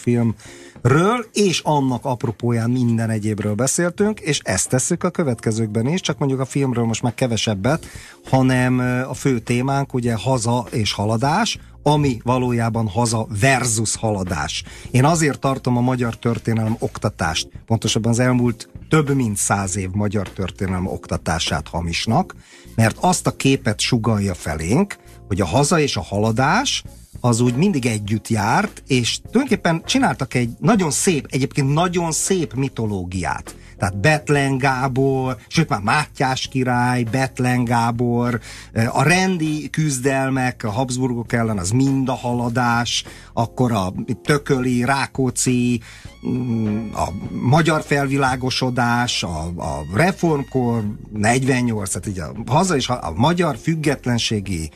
[0.84, 6.40] filmről és annak apropóján minden egyébről beszéltünk, és ezt tesszük a következőkben is, csak mondjuk
[6.40, 7.86] a filmről most már kevesebbet,
[8.24, 14.64] hanem a fő témánk ugye haza és haladás, ami valójában haza versus haladás.
[14.90, 20.28] Én azért tartom a magyar történelem oktatást, pontosabban az elmúlt több mint száz év magyar
[20.28, 22.34] történelem oktatását hamisnak,
[22.74, 26.84] mert azt a képet sugalja felénk, hogy a haza és a haladás
[27.20, 33.54] az úgy mindig együtt járt, és tulajdonképpen csináltak egy nagyon szép, egyébként nagyon szép mitológiát.
[33.78, 38.40] Tehát Betlen Gábor, sőt már Mátyás király, Betlen Gábor,
[38.88, 45.80] a rendi küzdelmek a Habsburgok ellen az mind a haladás, akkor a Tököli, Rákóczi,
[46.28, 53.12] mm, a magyar felvilágosodás, a, a reformkor 48, tehát így a haza és a, a
[53.16, 54.70] magyar függetlenségi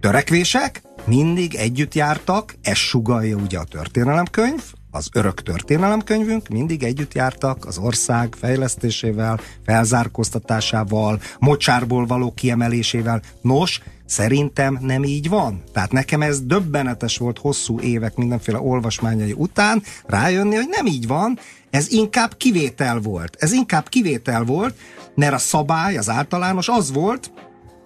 [0.00, 7.66] törekvések mindig együtt jártak, ez sugalja ugye a történelemkönyv, az örök történelemkönyvünk, mindig együtt jártak
[7.66, 13.22] az ország fejlesztésével, felzárkóztatásával, mocsárból való kiemelésével.
[13.40, 15.62] Nos, Szerintem nem így van.
[15.72, 21.38] Tehát nekem ez döbbenetes volt hosszú évek mindenféle olvasmányai után rájönni, hogy nem így van,
[21.70, 23.36] ez inkább kivétel volt.
[23.38, 24.74] Ez inkább kivétel volt,
[25.14, 27.30] mert a szabály, az általános az volt,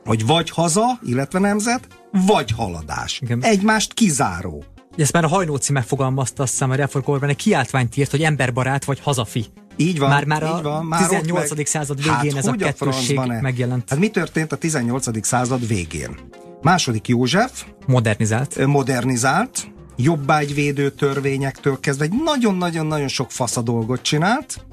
[0.04, 3.20] hogy vagy haza, illetve nemzet, vagy haladás.
[3.22, 3.42] Igen.
[3.42, 4.64] Egymást kizáró.
[4.96, 9.00] Ezt már a Hajnóci megfogalmazta, azt hiszem a reformkorban egy kiáltványt írt, hogy emberbarát vagy
[9.00, 9.46] hazafi.
[9.76, 11.54] Így van, már, már így van, már 18.
[11.54, 13.90] Meg, század végén hát, ez a kettősség a megjelent.
[13.90, 15.26] Hát mi történt a 18.
[15.26, 16.18] század végén?
[16.62, 24.64] Második József modernizált, modernizált jobbágyvédő törvényektől kezdve egy nagyon-nagyon-nagyon sok fasza dolgot csinált,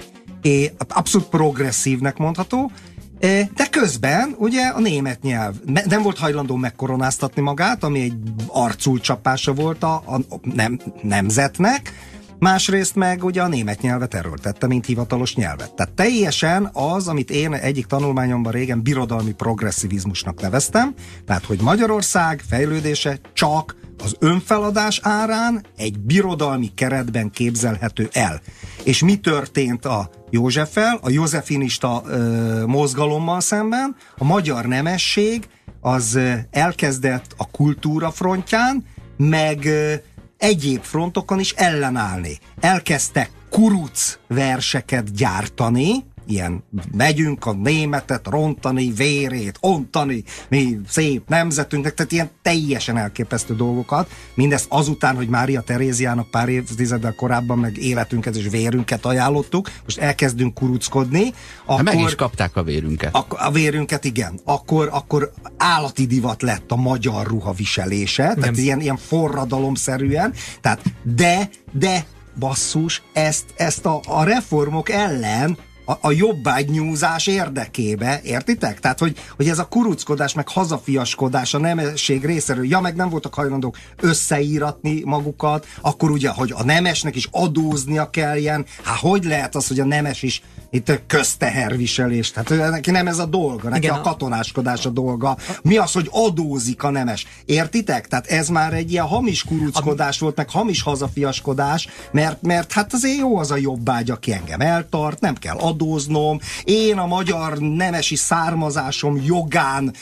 [0.41, 2.71] és abszolút progresszívnek mondható,
[3.19, 5.55] de közben ugye a német nyelv.
[5.85, 8.13] Nem volt hajlandó megkoronáztatni magát, ami egy
[8.47, 11.93] arculcsapása volt a, a nem, nemzetnek,
[12.39, 15.73] Másrészt meg ugye a német nyelvet erőltette, mint hivatalos nyelvet.
[15.73, 20.93] Tehát teljesen az, amit én egyik tanulmányomban régen birodalmi progresszivizmusnak neveztem,
[21.25, 28.41] tehát hogy Magyarország fejlődése csak az önfeladás árán egy birodalmi keretben képzelhető el.
[28.83, 33.95] És mi történt a Józseffel, a józefinista ö, mozgalommal szemben?
[34.17, 35.47] A magyar nemesség
[35.81, 36.19] az
[36.51, 38.85] elkezdett a kultúra frontján,
[39.17, 39.93] meg ö,
[40.37, 42.39] egyéb frontokon is ellenállni.
[42.59, 52.11] Elkezdtek kuruc verseket gyártani, ilyen megyünk a németet rontani, vérét, ontani, mi szép nemzetünknek, tehát
[52.11, 54.09] ilyen teljesen elképesztő dolgokat.
[54.33, 60.53] Mindezt azután, hogy Mária Teréziának pár évtizeddel korábban meg életünket és vérünket ajánlottuk, most elkezdünk
[60.53, 61.33] kuruckodni.
[61.65, 63.15] Akkor, hát meg is kapták a vérünket.
[63.15, 64.39] A, a vérünket, igen.
[64.43, 71.49] Akkor, akkor állati divat lett a magyar ruha viselése, tehát ilyen, ilyen forradalomszerűen, tehát de,
[71.71, 72.05] de
[72.39, 75.57] basszus, ezt, ezt a, a reformok ellen
[75.87, 78.79] a, a jobbágynyúzás érdekébe, értitek?
[78.79, 83.33] Tehát, hogy, hogy ez a kuruckodás, meg hazafiaskodás a nemesség részéről, ja, meg nem voltak
[83.33, 89.67] hajlandók összeíratni magukat, akkor ugye, hogy a nemesnek is adóznia kelljen, hát hogy lehet az,
[89.67, 94.01] hogy a nemes is itt közteherviselés, tehát neki nem ez a dolga, neki Igen, a
[94.01, 95.37] katonáskodás a dolga.
[95.61, 97.25] Mi az, hogy adózik a nemes?
[97.45, 98.07] Értitek?
[98.07, 103.17] Tehát ez már egy ilyen hamis kuruckodás volt, meg hamis hazafiaskodás, mert, mert hát azért
[103.17, 109.21] jó az a jobbágy, aki engem eltart, nem kell adóznom, én a magyar nemesi származásom
[109.25, 109.93] jogán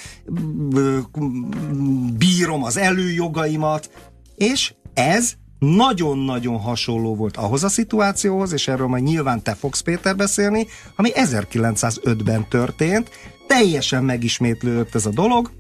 [2.18, 3.90] bírom az előjogaimat,
[4.36, 5.34] és ez
[5.66, 11.10] nagyon-nagyon hasonló volt ahhoz a szituációhoz, és erről majd nyilván te fogsz Péter beszélni, ami
[11.14, 13.10] 1905-ben történt,
[13.48, 15.52] teljesen megismétlődött ez a dolog,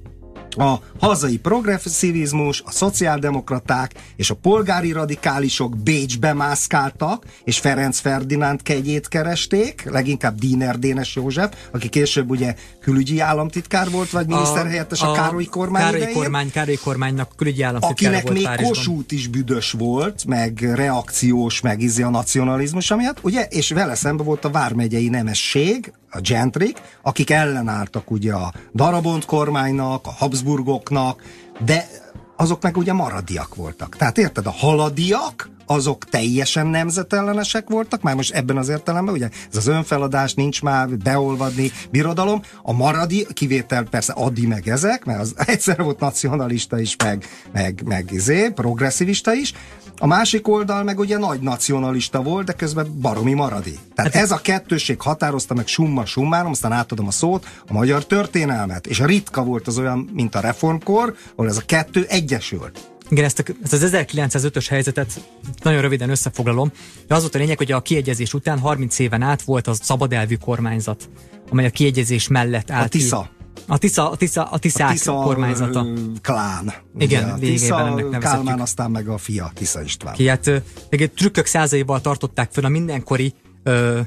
[0.58, 9.08] a hazai progresszivizmus, a szociáldemokraták és a polgári radikálisok Bécsbe mászkáltak, és Ferenc Ferdinánd kegyét
[9.08, 15.12] keresték, leginkább Díner Dénes József, aki később ugye külügyi államtitkár volt, vagy miniszterhelyettes a, a,
[15.12, 16.16] a Károly kormány Károly idején.
[16.16, 18.74] kormány, Károly kormánynak külügyi államtitkár Akinek volt még Párizsban.
[18.74, 24.26] Kossuth is büdös volt, meg reakciós, meg izi a nacionalizmus, amiatt, ugye, és vele szemben
[24.26, 30.12] volt a vármegyei nemesség, a gentrik, akik ellenálltak ugye a Darabont kormánynak, a
[30.45, 31.21] Habsburgoknak,
[31.65, 31.87] de
[32.35, 33.95] azok meg ugye maradiak voltak.
[33.95, 39.57] Tehát érted, a haladiak, azok teljesen nemzetellenesek voltak, már most ebben az értelemben, ugye ez
[39.57, 45.33] az önfeladás, nincs már beolvadni birodalom, a maradi, kivétel persze Adi meg ezek, mert az
[45.45, 49.53] egyszer volt nacionalista is, meg, meg, meg izé, progresszivista is,
[49.97, 53.79] a másik oldal meg ugye nagy nacionalista volt, de közben baromi maradi.
[53.95, 58.05] Tehát hát ez a kettőség határozta meg summa summárom, aztán átadom a szót, a magyar
[58.05, 58.87] történelmet.
[58.87, 62.89] És a ritka volt az olyan, mint a reformkor, ahol ez a kettő egyesült.
[63.09, 65.21] Igen, ezt, a, ezt az 1905-ös helyzetet
[65.63, 66.71] nagyon röviden összefoglalom.
[67.07, 70.35] De az volt a lényeg, hogy a kiegyezés után 30 éven át volt az szabadelvű
[70.35, 71.09] kormányzat,
[71.49, 72.85] amely a kiegyezés mellett állt.
[72.85, 73.29] A Tisza.
[73.37, 73.44] Ki.
[73.68, 75.86] A Tisza, a Tisza, a Tiszák a Tisza kormányzata.
[76.22, 76.74] klán.
[76.97, 80.13] Igen, ugye, Tisza, ennek Kálmán, aztán meg a fia, Tisza István.
[80.13, 83.99] Ki, hát még trükkök százaival tartották föl a mindenkori ö,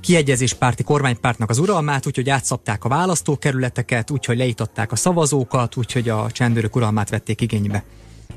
[0.00, 6.76] kiegyezéspárti kormánypártnak az uralmát, úgyhogy átszapták a választókerületeket, úgyhogy leították a szavazókat, úgyhogy a csendőrök
[6.76, 7.84] uralmát vették igénybe.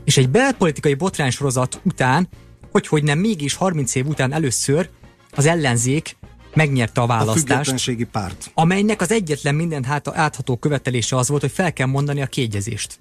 [0.04, 2.28] És egy belpolitikai botránysorozat után,
[2.72, 4.90] hogy hogy nem mégis 30 év után először
[5.32, 6.16] az ellenzék
[6.54, 7.88] megnyerte a választást.
[7.88, 8.52] A párt.
[8.54, 13.00] Amelynek az egyetlen minden hát átható követelése az volt, hogy fel kell mondani a kiegyezést.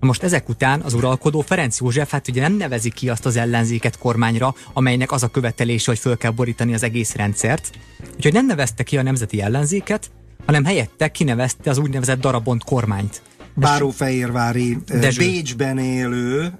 [0.00, 3.36] Na most ezek után az uralkodó Ferenc József hát ugye nem nevezi ki azt az
[3.36, 7.70] ellenzéket kormányra, amelynek az a követelése, hogy föl kell borítani az egész rendszert.
[8.16, 10.10] Úgyhogy nem nevezte ki a nemzeti ellenzéket,
[10.46, 13.22] hanem helyette kinevezte az úgynevezett darabont kormányt.
[13.60, 15.18] Bárófehérvári, Dezső.
[15.18, 16.52] Bécsben élő,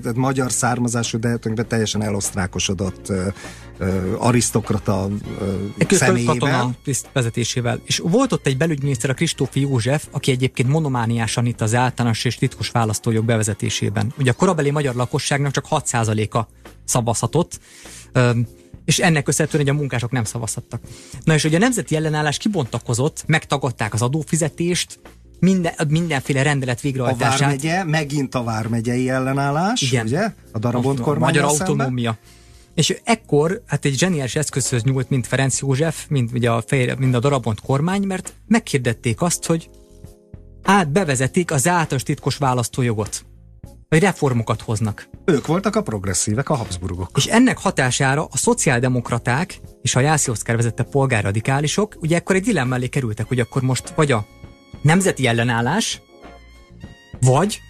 [0.00, 1.38] tehát magyar származású, de
[1.68, 3.12] teljesen elosztrákosodott
[4.18, 5.08] arisztokrata
[5.88, 6.36] személyével.
[6.36, 6.74] katona
[7.12, 7.80] vezetésével.
[7.84, 12.36] És volt ott egy belügyminiszter, a Kristófi József, aki egyébként monomániásan itt az általános és
[12.36, 14.12] titkos választójog bevezetésében.
[14.18, 16.46] Ugye a korabeli magyar lakosságnak csak 6%-a
[16.84, 17.60] szavazhatott,
[18.84, 20.80] és ennek köszönhetően, hogy a munkások nem szavazhattak.
[21.24, 24.98] Na és ugye a nemzeti ellenállás kibontakozott, megtagadták az adófizetést,
[25.38, 27.40] minden, mindenféle rendelet végrehajtását.
[27.40, 30.06] A Vármegye, megint a Vármegyei ellenállás, Igen.
[30.06, 30.32] ugye?
[30.52, 31.34] A darabont kormány.
[31.34, 32.18] Magyar autonómia.
[32.74, 37.14] És ekkor hát egy zseniális eszközhöz nyúlt, mint Ferenc József, mint, ugye a, fejre, mint
[37.14, 39.70] a darabont kormány, mert meghirdették azt, hogy
[40.62, 43.24] át bevezetik az általános titkos választójogot.
[43.88, 45.08] Vagy reformokat hoznak.
[45.24, 47.10] Ők voltak a progresszívek, a Habsburgok.
[47.14, 52.74] És ennek hatására a szociáldemokraták és a Jászló Oszkár vezette polgárradikálisok ugye ekkor egy dilemma
[52.74, 54.26] elé kerültek, hogy akkor most vagy a
[54.84, 56.00] nemzeti ellenállás,
[57.20, 57.60] vagy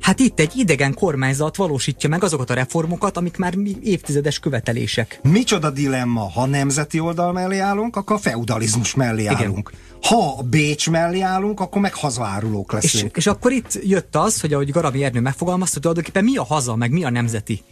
[0.00, 5.20] Hát itt egy idegen kormányzat valósítja meg azokat a reformokat, amik már évtizedes követelések.
[5.22, 9.36] Micsoda dilemma, ha nemzeti oldal mellé állunk, akkor a feudalizmus mellé Igen.
[9.36, 9.72] állunk.
[10.02, 13.10] Ha Bécs mellé állunk, akkor meg hazaárulók leszünk.
[13.10, 16.76] És, és akkor itt jött az, hogy ahogy Garami Ernő megfogalmazta, tulajdonképpen mi a haza,
[16.76, 17.62] meg mi a nemzeti.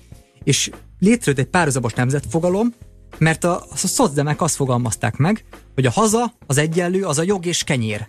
[0.45, 2.74] És létrejött egy párhuzamos nemzetfogalom,
[3.18, 7.47] mert a, a szocdemek azt fogalmazták meg, hogy a haza, az egyenlő, az a jog
[7.47, 8.09] és kenyér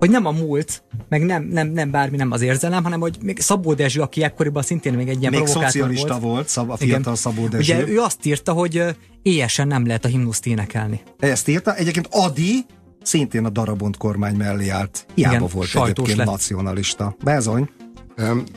[0.00, 3.40] hogy nem a múlt, meg nem, nem, nem bármi, nem az érzelem, hanem hogy még
[3.40, 7.00] Szabó Dezső, aki ekkoriban szintén még egy ilyen még szocialista volt, volt szab, a fiatal
[7.00, 7.14] Igen.
[7.14, 7.74] Szabó Dezső.
[7.74, 8.84] Ugye ő azt írta, hogy
[9.22, 11.00] éjesen nem lehet a himnuszt énekelni.
[11.18, 11.74] Ezt írta.
[11.74, 12.66] Egyébként Adi
[13.02, 15.06] szintén a darabont kormány mellé állt.
[15.14, 16.26] Hiába Igen, volt egyébként lett.
[16.26, 17.16] nacionalista.
[17.24, 17.68] Bezony.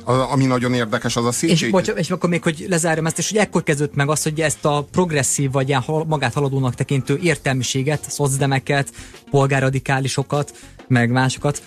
[0.04, 1.62] Ami nagyon érdekes, az a Széchenyi.
[1.62, 4.42] És, bocs, és akkor még, hogy lezárjam ezt, és hogy ekkor kezdődött meg az, hogy
[4.42, 8.92] ezt a progresszív, vagy ilyen magát haladónak tekintő értelmiséget, szocdemeket,
[9.32, 10.54] polgárradikálisokat,
[10.88, 11.64] meg másokat,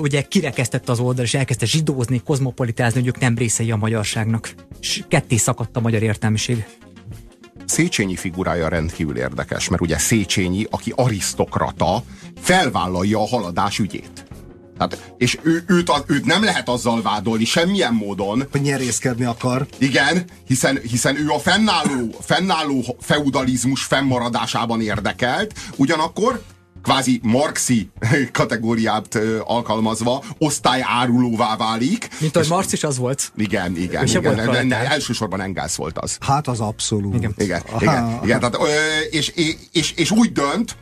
[0.00, 4.54] ugye kirekesztette az oldal, és elkezdte zsidózni, kozmopolitázni, hogy ők nem részei a magyarságnak.
[4.80, 6.66] És ketté szakadt a magyar értelmiség.
[7.64, 12.02] Széchenyi figurája rendkívül érdekes, mert ugye Széchenyi, aki arisztokrata,
[12.40, 14.21] felvállalja a haladás ügyét.
[14.78, 18.46] Tehát, és ő, őt, őt nem lehet azzal vádolni semmilyen módon.
[18.50, 19.66] Hogy nyerészkedni akar.
[19.78, 26.42] Igen, hiszen, hiszen ő a fennálló, fennálló feudalizmus fennmaradásában érdekelt, ugyanakkor
[26.82, 27.90] kvázi marxi
[28.32, 32.08] kategóriát alkalmazva osztályárulóvá válik.
[32.20, 33.32] Mint ahogy Marx is az volt.
[33.36, 34.06] Igen, igen.
[34.06, 34.22] igen.
[34.22, 36.16] Volt ne, ne, elsősorban Engels volt az.
[36.20, 37.14] Hát az abszolút.
[37.14, 37.62] Igen, igen.
[37.80, 38.58] igen, igen tehát,
[39.10, 40.76] és, és, és, és úgy dönt,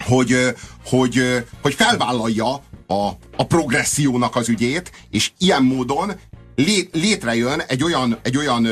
[0.00, 0.54] hogy,
[0.84, 6.12] hogy, hogy felvállalja a, a progressziónak az ügyét, és ilyen módon
[6.56, 8.68] lé, létrejön egy olyan, egy olyan,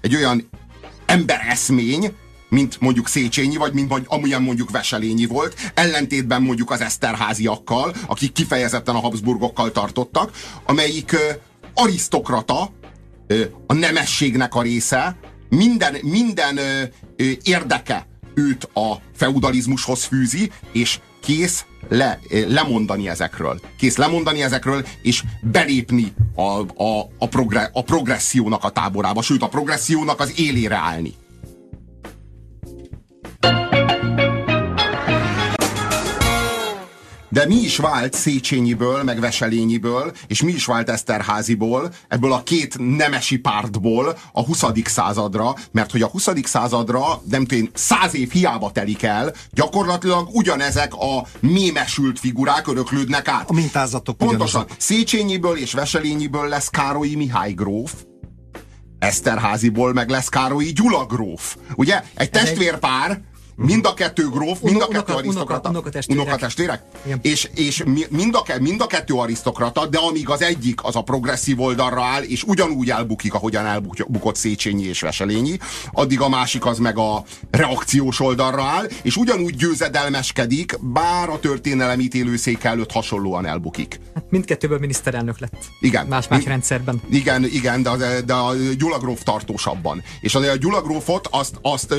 [0.00, 0.48] egy olyan
[1.06, 2.12] embereszmény,
[2.48, 8.94] mint mondjuk Széchenyi, vagy mint amilyen mondjuk Veselényi volt, ellentétben mondjuk az Eszterháziakkal, akik kifejezetten
[8.94, 10.30] a Habsburgokkal tartottak,
[10.66, 11.30] amelyik ö,
[11.74, 12.72] arisztokrata,
[13.26, 15.16] ö, a nemességnek a része,
[15.48, 16.82] minden, minden ö,
[17.16, 22.18] ö, érdeke őt a feudalizmushoz fűzi, és kész le,
[22.48, 23.60] lemondani ezekről.
[23.78, 26.42] Kész lemondani ezekről, és belépni a,
[26.84, 31.14] a, a, progre, a progressziónak a táborába, sőt a progressziónak az élére állni.
[37.34, 42.96] De mi is vált Széchenyiből, meg Veselényiből, és mi is vált Eszterháziból, ebből a két
[42.96, 44.64] nemesi pártból a 20.
[44.84, 46.28] századra, mert hogy a 20.
[46.44, 53.50] századra, nem tudom, száz év hiába telik el, gyakorlatilag ugyanezek a mémesült figurák öröklődnek át.
[53.50, 54.46] A mintázatok Pontosan.
[54.46, 54.70] Ugyanazok.
[54.78, 57.92] Széchenyiből és Veselényiből lesz Károlyi Mihály gróf,
[58.98, 61.56] Eszterháziból meg lesz Károlyi Gyula gróf.
[61.74, 62.02] Ugye?
[62.14, 63.20] Egy testvérpár,
[63.56, 65.82] Mind a kettő gróf, mind a kettő arisztokrata.
[66.08, 66.82] Unokatestvérek.
[67.22, 71.60] És, és mind, a, mind a kettő arisztokrata, de amíg az egyik az a progresszív
[71.60, 75.58] oldalra áll, és ugyanúgy elbukik, ahogyan elbukott Széchenyi és Veselényi,
[75.92, 82.00] addig a másik az meg a reakciós oldalra áll, és ugyanúgy győzedelmeskedik, bár a történelem
[82.00, 84.00] ítélőszék előtt hasonlóan elbukik.
[84.14, 85.56] Hát mindkettőből miniszterelnök lett.
[85.80, 86.06] Igen.
[86.06, 87.02] Más-más rendszerben.
[87.10, 90.02] Igen, igen, de, de, de a Gyulagróf tartósabban.
[90.20, 91.94] És a Gyulagrófot azt, azt,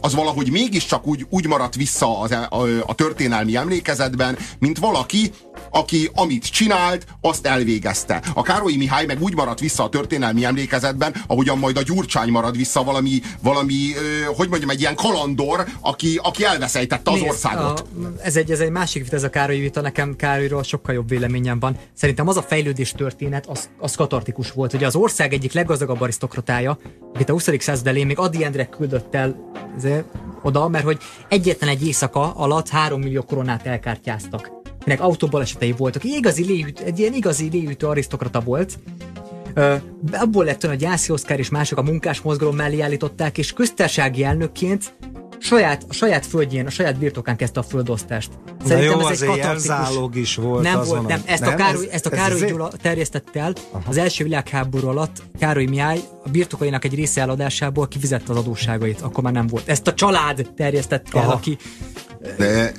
[0.00, 4.78] az valahogy mégis mégiscsak úgy, úgy maradt vissza az, e- a, a történelmi emlékezetben, mint
[4.78, 5.32] valaki,
[5.76, 8.22] aki amit csinált, azt elvégezte.
[8.34, 12.56] A Károlyi Mihály meg úgy maradt vissza a történelmi emlékezetben, ahogyan majd a Gyurcsány marad
[12.56, 13.92] vissza valami, valami
[14.36, 17.80] hogy mondjam, egy ilyen kalandor, aki, aki elveszejtette az Nézd, országot.
[17.80, 17.84] A,
[18.22, 21.58] ez, egy, ez egy másik vita, ez a Károly vita, nekem Károlyról sokkal jobb véleményem
[21.58, 21.76] van.
[21.94, 24.72] Szerintem az a fejlődés történet, az, az katartikus volt.
[24.72, 26.78] Ugye az ország egyik leggazdagabb arisztokratája,
[27.14, 27.48] akit a 20.
[27.58, 29.52] század elén még Adi Endre küldött el
[30.42, 30.98] oda, mert hogy
[31.28, 34.55] egyetlen egy éjszaka alatt 3 millió koronát elkártyáztak
[34.86, 36.04] akinek autóbalesetei voltak.
[36.04, 38.78] Egy igazi léhűt, egy ilyen igazi léhűtő arisztokrata volt.
[39.56, 39.74] Uh,
[40.12, 44.94] abból lett hogy Jászi Oszkár és mások a munkás mozgalom mellé állították, és köztársasági elnökként
[45.38, 48.30] saját, a saját földjén, a saját birtokán kezdte a földosztást.
[48.64, 50.16] Szerintem jó, ez egy katartikus...
[50.20, 50.62] is volt.
[50.62, 51.22] Nem volt, nem.
[51.24, 53.82] Ezt nem, a Károly, ez, ezt a Károly ez Gyula terjesztette el Aha.
[53.88, 55.22] az első világháború alatt.
[55.38, 59.68] Károly Mihály a birtokainak egy része eladásából kifizette az adósságait, akkor már nem volt.
[59.68, 61.58] Ezt a család terjesztette el, aki
[62.36, 62.72] de,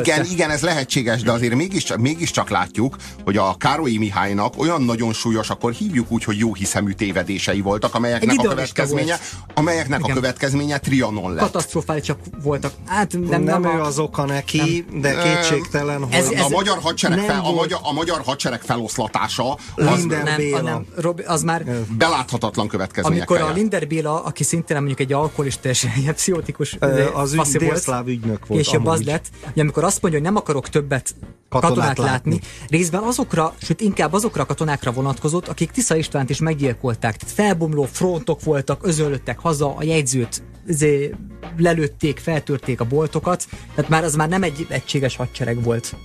[0.00, 5.12] igen, igen, ez lehetséges, de azért mégiscsak, mégiscsak látjuk, hogy a Károlyi Mihálynak olyan nagyon
[5.12, 9.20] súlyos, akkor hívjuk úgy, hogy jó hiszemű tévedései voltak, amelyeknek a következménye, volt.
[9.54, 10.10] amelyeknek igen.
[10.10, 11.44] a következménye Trianon lett.
[11.44, 12.72] Katasztrofálisak voltak.
[12.86, 13.84] Hát nem, nem, nem ő a...
[13.84, 15.00] az oka neki, nem.
[15.00, 16.14] de kétségtelen, hogy...
[16.14, 20.60] Ez, ez a, magyar hadsereg fel, a, magyar, a magyar hadsereg feloszlatása az, nem, Béla.
[20.60, 21.64] nem, Robi, az már
[21.98, 23.30] beláthatatlan következmények.
[23.30, 26.76] Amikor a Linder Béla, aki szintén mondjuk egy alkoholista és egy pszichotikus
[27.14, 28.62] az ügy, délszláv ügynök volt.
[28.62, 31.14] Később az lett, hogy amikor azt mondja, hogy nem akarok többet
[31.48, 36.30] katonát, katonát látni, látni, részben azokra, sőt inkább azokra a katonákra vonatkozott, akik Tisza Istvánt
[36.30, 37.16] is meggyilkolták.
[37.16, 41.14] Tehát felbomló frontok voltak, özöllöttek haza, a jegyzőt izé,
[41.56, 45.96] lelőtték, feltörték a boltokat, tehát már az már nem egy egységes hadsereg volt.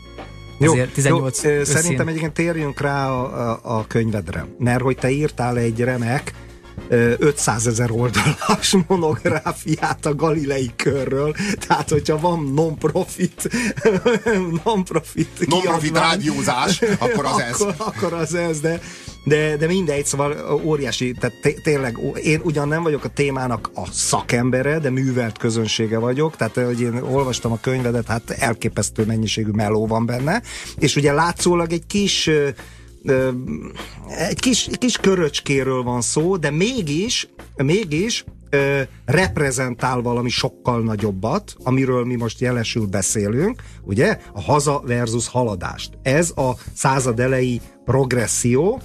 [0.59, 5.57] Jó, 18 jó, szerintem egyébként térjünk rá a, a, a könyvedre, mert hogy te írtál
[5.57, 6.33] egy remek
[6.87, 11.35] 500 ezer oldalas monográfiát a Galilei körről,
[11.67, 13.49] tehát hogyha van non-profit
[14.63, 17.61] non-profit non-profit rádiózás, akkor az ez.
[17.61, 18.79] Akkor, akkor az ez, de
[19.23, 24.79] de, de mindegy, szóval óriási, tehát tényleg én ugyan nem vagyok a témának a szakembere,
[24.79, 30.05] de művelt közönsége vagyok, tehát hogy én olvastam a könyvedet, hát elképesztő mennyiségű meló van
[30.05, 30.41] benne,
[30.77, 32.29] és ugye látszólag egy kis
[34.17, 42.05] egy kis, kis köröcskéről van szó, de mégis, mégis ö, reprezentál valami sokkal nagyobbat, amiről
[42.05, 44.19] mi most jelesül beszélünk, ugye?
[44.33, 45.97] A haza versus haladást.
[46.01, 48.81] Ez a század elejé progresszió,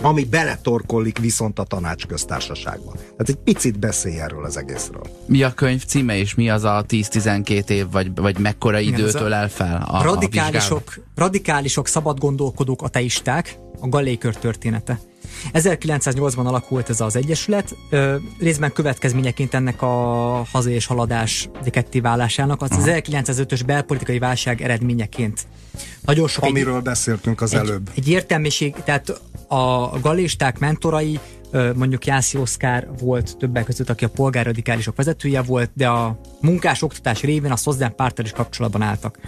[0.00, 2.92] ami beletorkollik viszont a tanácsköztársaságba.
[2.92, 5.06] Tehát egy picit beszélj erről az egészről.
[5.26, 9.32] Mi a könyv címe, és mi az a 10-12 év, vagy, vagy mekkora Igen, időtől
[9.32, 14.98] el fel a, radikálisok, a radikálisok, szabad gondolkodók, ateisták, a Gallékör története.
[15.52, 17.76] 1908-ban alakult ez az egyesület,
[18.38, 19.86] részben következményeként ennek a
[20.52, 25.46] haza és haladás kettéválásának, az, az 1905-ös belpolitikai válság eredményeként.
[26.00, 27.90] Nagyon sok Amiről egy, beszéltünk az egy, előbb.
[27.94, 31.20] Egy értelmiség, tehát a galisták mentorai,
[31.74, 37.22] mondjuk Jászi Oszkár volt többek között, aki a polgárradikálisok vezetője volt, de a munkás oktatás
[37.22, 39.18] révén a Szozdán párttal is kapcsolatban álltak.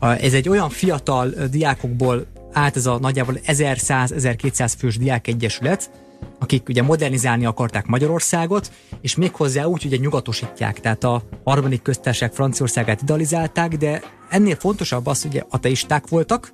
[0.00, 5.90] Ez egy olyan fiatal diákokból állt ez a nagyjából 1100-1200 fős diákegyesület,
[6.38, 13.02] akik ugye modernizálni akarták Magyarországot, és méghozzá úgy, hogy nyugatosítják, tehát a harmadik köztársaság Franciaországát
[13.02, 16.52] idealizálták, de ennél fontosabb az, hogy ateisták voltak,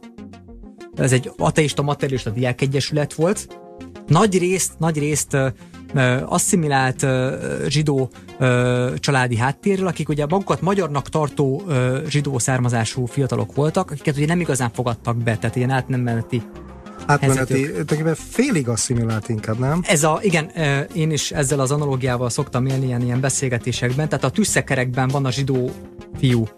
[0.97, 3.59] ez egy ateista materialista diákegyesület volt.
[4.07, 5.37] Nagy részt, nagy részt
[6.25, 7.33] asszimilált uh,
[7.69, 8.11] zsidó
[8.41, 14.27] uh, családi háttérről, akik ugye magukat magyarnak tartó uh, zsidó származású fiatalok voltak, akiket ugye
[14.27, 16.43] nem igazán fogadtak be, tehát ilyen átmeneti
[17.07, 19.83] Átmeneti, tulajdonképpen félig asszimilált inkább, nem?
[19.87, 20.51] Ez a, igen,
[20.95, 25.31] én is ezzel az analógiával szoktam élni ilyen, ilyen beszélgetésekben, tehát a tüsszekerekben van a
[25.31, 25.71] zsidó
[26.19, 26.49] fiú,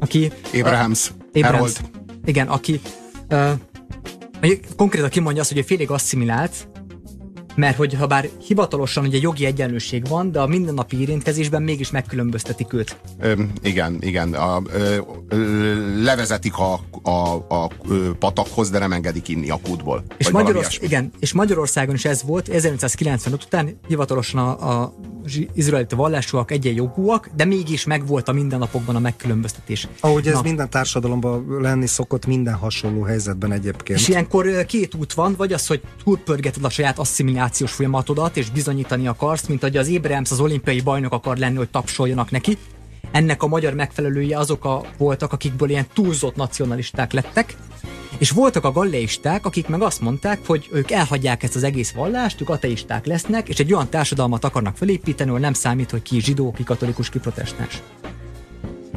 [0.00, 0.32] aki...
[0.54, 1.72] Abrahams, Abrahams.
[2.24, 2.80] Igen, aki
[4.76, 6.68] konkrétan kimondja azt, hogy félig asszimilált,
[7.56, 12.72] mert hogy ha bár hivatalosan ugye jogi egyenlőség van, de a mindennapi érintkezésben mégis megkülönböztetik
[12.72, 12.96] őt.
[13.20, 13.32] Ö,
[13.62, 14.34] igen, igen.
[14.34, 14.96] A, ö,
[15.28, 17.70] ö, levezetik a, a, a
[18.18, 20.04] patakhoz, de nem engedik inni a kútból.
[20.16, 24.94] És, Magyarorsz- igen, és Magyarországon is ez volt, 1995 után hivatalosan a, a
[25.54, 29.88] izraelita vallásúak egyenjogúak, de mégis megvolt a mindennapokban a megkülönböztetés.
[30.00, 30.42] Ahogy ez Na.
[30.42, 33.98] minden társadalomban lenni szokott, minden hasonló helyzetben egyébként.
[33.98, 36.98] És ilyenkor két út van, vagy az, hogy túlpörgeted a saját
[37.46, 41.68] asszimilációs folyamatodat, és bizonyítani akarsz, mint hogy az Abrahams az olimpiai bajnok akar lenni, hogy
[41.68, 42.58] tapsoljanak neki.
[43.10, 47.56] Ennek a magyar megfelelője azok a voltak, akikből ilyen túlzott nacionalisták lettek,
[48.18, 52.40] és voltak a galleisták, akik meg azt mondták, hogy ők elhagyják ezt az egész vallást,
[52.40, 56.52] ők ateisták lesznek, és egy olyan társadalmat akarnak felépíteni, ahol nem számít, hogy ki zsidó,
[56.52, 57.82] ki katolikus, ki protestáns.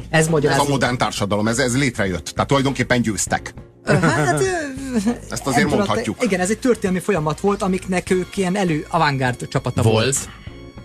[0.09, 2.25] Ez, ez a modern társadalom, ez, ez létrejött.
[2.25, 3.53] Tehát tulajdonképpen győztek.
[3.97, 4.43] Hát,
[5.29, 6.23] Ezt azért mondhatjuk.
[6.23, 9.95] Igen, ez egy történelmi folyamat volt, amiknek ők ilyen elő avantgárd csapata volt.
[10.03, 10.29] volt.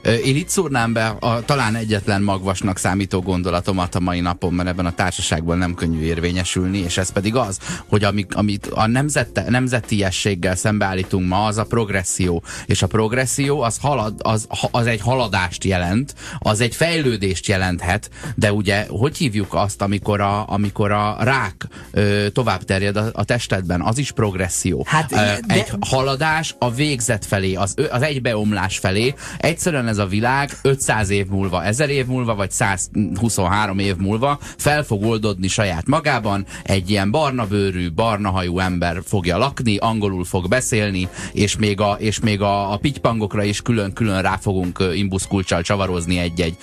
[0.04, 4.86] Én itt szúrnám be a talán egyetlen magvasnak számító gondolatomat a mai napon, mert ebben
[4.86, 10.56] a társaságban nem könnyű érvényesülni, és ez pedig az, hogy amik, amit a nemzete, nemzetiességgel
[10.56, 12.42] szembeállítunk ma, az a progresszió.
[12.66, 18.52] És a progresszió az, halad, az, az egy haladást jelent, az egy fejlődést jelenthet, de
[18.52, 23.80] ugye hogy hívjuk azt, amikor a, amikor a rák ö, tovább terjed a, a testedben,
[23.80, 24.84] az is progresszió.
[24.86, 25.40] Hát, ö, de...
[25.46, 29.14] Egy haladás a végzet felé, az, az egybeomlás felé.
[29.38, 34.82] Egyszerűen ez a világ 500 év múlva, 1000 év múlva, vagy 123 év múlva fel
[34.82, 40.48] fog oldodni saját magában, egy ilyen barna bőrű, barna hajú ember fogja lakni, angolul fog
[40.48, 46.18] beszélni, és még a, és még a, a pitypangokra is külön-külön rá fogunk imbuszkulcsal csavarozni
[46.18, 46.56] egy-egy,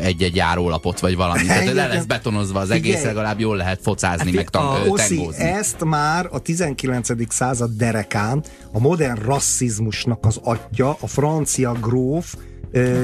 [0.00, 1.44] egy-egy járólapot, vagy valami.
[1.44, 5.28] Tehát le lesz betonozva az egész, legalább jól lehet focázni, hát, meg tangózni.
[5.38, 7.32] ezt már a 19.
[7.32, 12.34] század derekán a modern rasszizmusnak az atya, a francia gróf,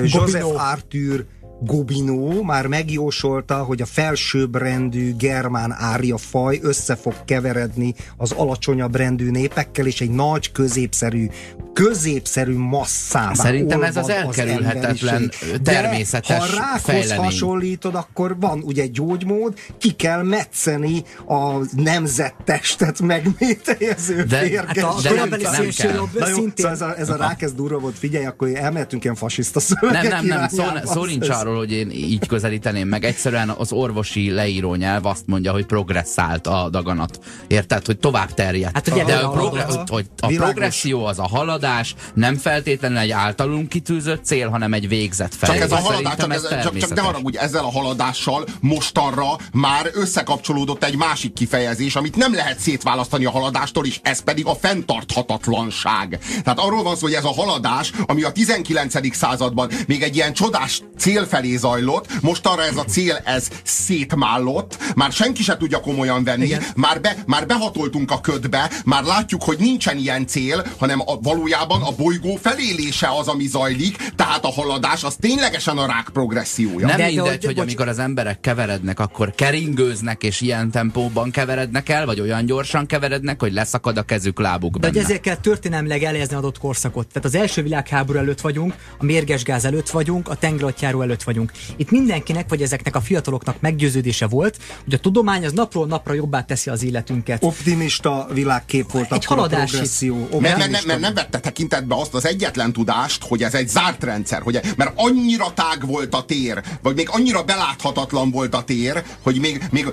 [0.06, 1.26] Joseph Arthur
[1.64, 8.96] Gobineau már megjósolta, hogy a felsőbb rendű germán árja faj össze fog keveredni az alacsonyabb
[8.96, 11.26] rendű népekkel, és egy nagy középszerű
[11.72, 17.24] középszerű masszává Szerintem ez az elkerülhetetlen az természetes De ha rákhoz fejlemény.
[17.24, 24.66] hasonlítod, akkor van ugye gyógymód, ki kell metszeni a nemzettestet megmételjező de, férget.
[24.66, 26.08] Hát a de nem, nem, nem kell.
[26.18, 26.52] Na jó, szintén...
[26.56, 30.02] Szóval ez a, ez a rák, ez durva volt, figyelj, akkor elmehetünk ilyen fasiszta szövegek
[30.02, 33.04] Nem, nem, nem, szó, szó nincs arról, hogy én így közelíteném meg.
[33.04, 37.18] Egyszerűen az orvosi leíró nyelv azt mondja, hogy progresszált a daganat.
[37.46, 37.86] Érted?
[37.86, 38.74] Hogy tovább terjedt.
[38.74, 42.98] Hát, ugye, de a, a, progr- a, hogy a progresszió az a haladás, nem feltétlenül
[42.98, 45.58] egy általunk kitűzött cél, hanem egy végzet felé.
[45.58, 49.90] Csak ez a haladás, csak, ez, csak, csak ne haragudj, ezzel a haladással mostanra már
[49.92, 56.18] összekapcsolódott egy másik kifejezés, amit nem lehet szétválasztani a haladástól, és ez pedig a fenntarthatatlanság.
[56.42, 59.16] Tehát arról van szó, hogy ez a haladás, ami a 19.
[59.16, 64.76] században még egy ilyen csodás cél felé zajlott, most arra ez a cél, ez szétmállott,
[64.94, 69.58] már senki se tudja komolyan venni, már, be, már behatoltunk a ködbe, már látjuk, hogy
[69.58, 75.04] nincsen ilyen cél, hanem a, valójában a bolygó felélése az, ami zajlik, tehát a haladás
[75.04, 76.86] az ténylegesen a rák progressziója.
[76.86, 81.88] Nem de, mindegy, hogy, hogy amikor az emberek keverednek, akkor keringőznek, és ilyen tempóban keverednek
[81.88, 84.92] el, vagy olyan gyorsan keverednek, hogy leszakad a kezük, lábuk benne.
[84.92, 87.06] De ezért kell történelmileg elhelyezni adott korszakot.
[87.06, 91.52] Tehát az első világháború előtt vagyunk, a mérges gáz előtt vagyunk, a tengeratjáró előtt vagyunk.
[91.76, 96.44] Itt mindenkinek, vagy ezeknek a fiataloknak meggyőződése volt, hogy a tudomány az napról napra jobbá
[96.44, 97.44] teszi az életünket.
[97.44, 100.28] Optimista világkép volt egy akkor a progresszió.
[100.40, 104.42] Mert, mert, mert nem vette tekintetbe azt az egyetlen tudást, hogy ez egy zárt rendszer,
[104.42, 109.40] hogy, mert annyira tág volt a tér, vagy még annyira beláthatatlan volt a tér, hogy
[109.40, 109.86] még, még,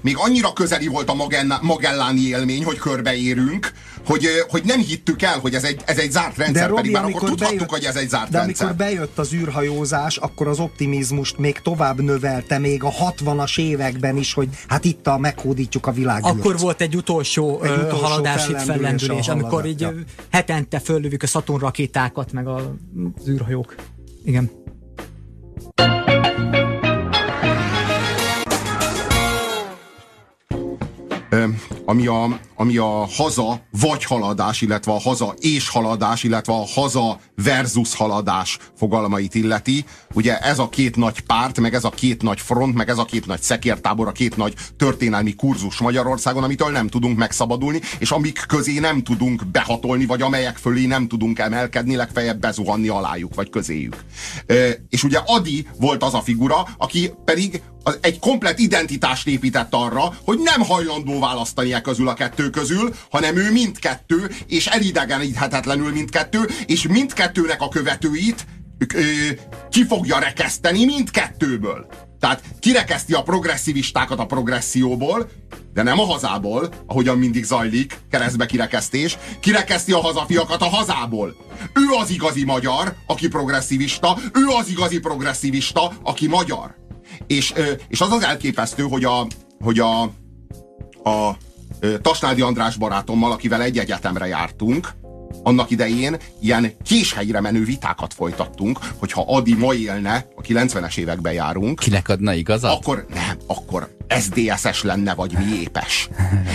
[0.00, 1.14] még, annyira közeli volt a
[1.60, 3.72] Magelláni élmény, hogy körbeérünk,
[4.06, 6.92] hogy, hogy nem hittük el, hogy ez egy, ez egy zárt rendszer, de Robi, pedig
[6.92, 8.66] már akkor tudhattuk, bejött, hogy ez egy zárt de rendszer.
[8.66, 14.32] amikor bejött az űrhajózás, akkor az optimizmust még tovább növelte, még a 60-as években is,
[14.32, 16.38] hogy hát itt a meghódítjuk a világot.
[16.38, 19.92] Akkor volt egy utolsó, egy utolsó haladás itt fellendülés, amikor így ja.
[20.30, 22.62] hetente föllövük a Saturn rakétákat, meg az
[23.28, 23.74] űrhajók.
[24.24, 24.50] Igen.
[31.90, 37.18] Ami a, ami a haza vagy haladás, illetve a haza és haladás, illetve a haza
[37.42, 39.84] versus haladás fogalmait illeti.
[40.14, 43.04] Ugye ez a két nagy párt, meg ez a két nagy front, meg ez a
[43.04, 48.44] két nagy szekértábor, a két nagy történelmi kurzus Magyarországon, amitől nem tudunk megszabadulni, és amik
[48.48, 54.04] közé nem tudunk behatolni, vagy amelyek fölé nem tudunk emelkedni, legfeljebb bezuhanni alájuk, vagy közéjük.
[54.88, 57.62] És ugye Adi volt az a figura, aki pedig
[58.00, 63.36] egy komplet identitást épített arra, hogy nem hajlandó választani e közül a kettő közül, hanem
[63.36, 68.46] ő mindkettő, és elidegeníthetetlenül mindkettő, és mindkettőnek a követőit
[68.94, 69.00] ö,
[69.70, 71.86] ki fogja rekeszteni mindkettőből.
[72.20, 75.30] Tehát kirekeszti a progresszivistákat a progresszióból,
[75.72, 81.36] de nem a hazából, ahogyan mindig zajlik, keresztbe kirekesztés, kirekeszti a hazafiakat a hazából.
[81.74, 86.74] Ő az igazi magyar, aki progresszivista, ő az igazi progresszivista, aki magyar.
[87.26, 87.52] És,
[87.88, 89.26] és az az elképesztő, hogy a,
[89.60, 90.02] hogy a,
[91.10, 91.36] a
[92.02, 94.88] Tasnádi András barátommal, akivel egy egyetemre jártunk,
[95.42, 101.78] annak idején ilyen késhelyre menő vitákat folytattunk, hogyha Adi ma élne, a 90-es években járunk.
[101.78, 102.72] Kinek adna igazat?
[102.72, 106.08] Akkor nem, akkor SDSS lenne, vagy mi épes.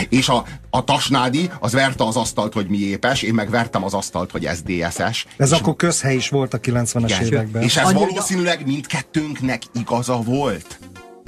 [0.09, 3.93] És a, a Tasnádi az verte az asztalt, hogy mi épes, én meg vertem az
[3.93, 5.25] asztalt, hogy SDSS.
[5.37, 7.61] Ez és akkor közhely is volt a 90-es években.
[7.61, 10.79] És ez valószínűleg mindkettőnknek igaza volt.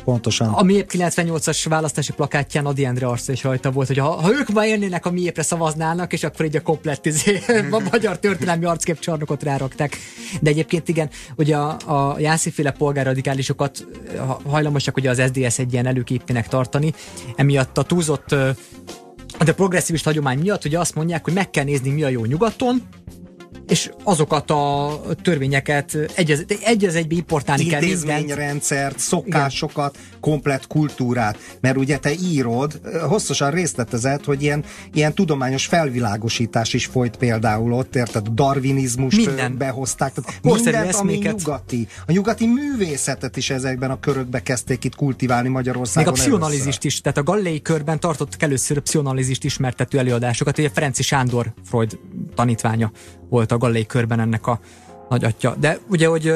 [0.07, 0.53] Pontosan.
[0.53, 4.47] A Miép 98-as választási plakátján Adi Endre arca is rajta volt, hogy ha, ha ők
[4.49, 7.39] ma élnének, a Miépre szavaznának, és akkor így a komplett izé,
[7.71, 9.97] a magyar történelmi arcképcsarnokot rárakták.
[10.41, 13.85] De egyébként igen, ugye a, a Jásziféle polgárradikálisokat
[14.49, 16.93] hajlamosak ugye az SDS egy ilyen előképének tartani,
[17.35, 18.35] emiatt a túlzott
[19.45, 22.81] de progresszivist hagyomány miatt ugye azt mondják, hogy meg kell nézni, mi a jó nyugaton,
[23.67, 30.19] és azokat a törvényeket egyez, egyez egybe importálni kell Intézményrendszert, szokásokat, Igen.
[30.19, 31.37] komplet kultúrát.
[31.61, 34.63] Mert ugye te írod, hosszasan részletezett, hogy ilyen,
[34.93, 38.27] ilyen tudományos felvilágosítás is folyt például ott, érted?
[38.27, 39.57] Darwinizmust Minden.
[39.57, 40.13] behozták.
[40.13, 41.87] Tehát mindent, ami nyugati.
[42.07, 46.13] A nyugati művészetet is ezekben a körökbe kezdték itt kultiválni Magyarországon.
[46.13, 50.69] Még a pszionalizist is, tehát a Gallei körben tartott először a pszionalizist ismertető előadásokat, ugye
[50.69, 51.99] Ferenci Sándor Freud
[52.35, 52.91] tanítványa
[53.29, 54.59] volt a Gallei körben ennek a
[55.09, 55.55] nagyatja.
[55.59, 56.33] De ugye, hogy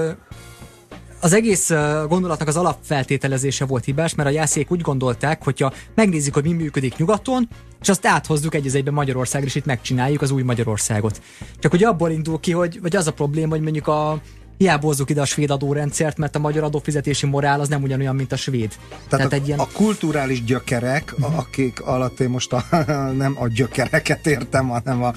[1.21, 1.69] az egész
[2.07, 6.97] gondolatnak az alapfeltételezése volt hibás, mert a jászék úgy gondolták, hogyha megnézzük, hogy mi működik
[6.97, 7.47] nyugaton,
[7.81, 11.21] és azt áthozzuk egy egyben Magyarországra, és itt megcsináljuk az új Magyarországot.
[11.59, 14.21] Csak hogy abból indul ki, hogy vagy az a probléma, hogy mondjuk a
[14.61, 18.31] hiába hozzuk ide a svéd adórendszert, mert a magyar adófizetési morál az nem ugyanolyan, mint
[18.31, 18.69] a svéd.
[18.69, 19.59] Tehát, Tehát a, egy ilyen...
[19.59, 21.37] a kulturális gyökerek, uh-huh.
[21.37, 22.65] akik alatt én most a,
[23.23, 25.13] nem a gyökereket értem, hanem a,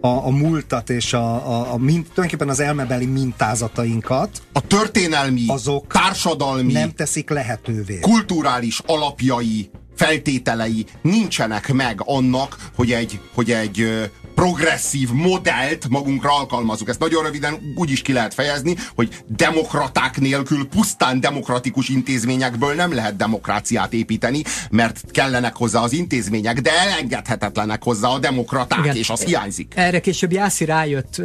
[0.00, 4.42] a, a múltat és a, a, a mint, tulajdonképpen az elmebeli mintázatainkat.
[4.52, 7.98] A történelmi, azok társadalmi, nem teszik lehetővé.
[7.98, 16.88] Kulturális alapjai feltételei nincsenek meg annak, hogy egy, hogy egy progresszív modellt magunkra alkalmazunk.
[16.88, 22.94] Ezt nagyon röviden úgy is ki lehet fejezni, hogy demokraták nélkül, pusztán demokratikus intézményekből nem
[22.94, 28.96] lehet demokráciát építeni, mert kellenek hozzá az intézmények, de elengedhetetlenek hozzá a demokraták, Igen.
[28.96, 29.72] és az hiányzik.
[29.76, 31.22] Erre később Jászi rájött,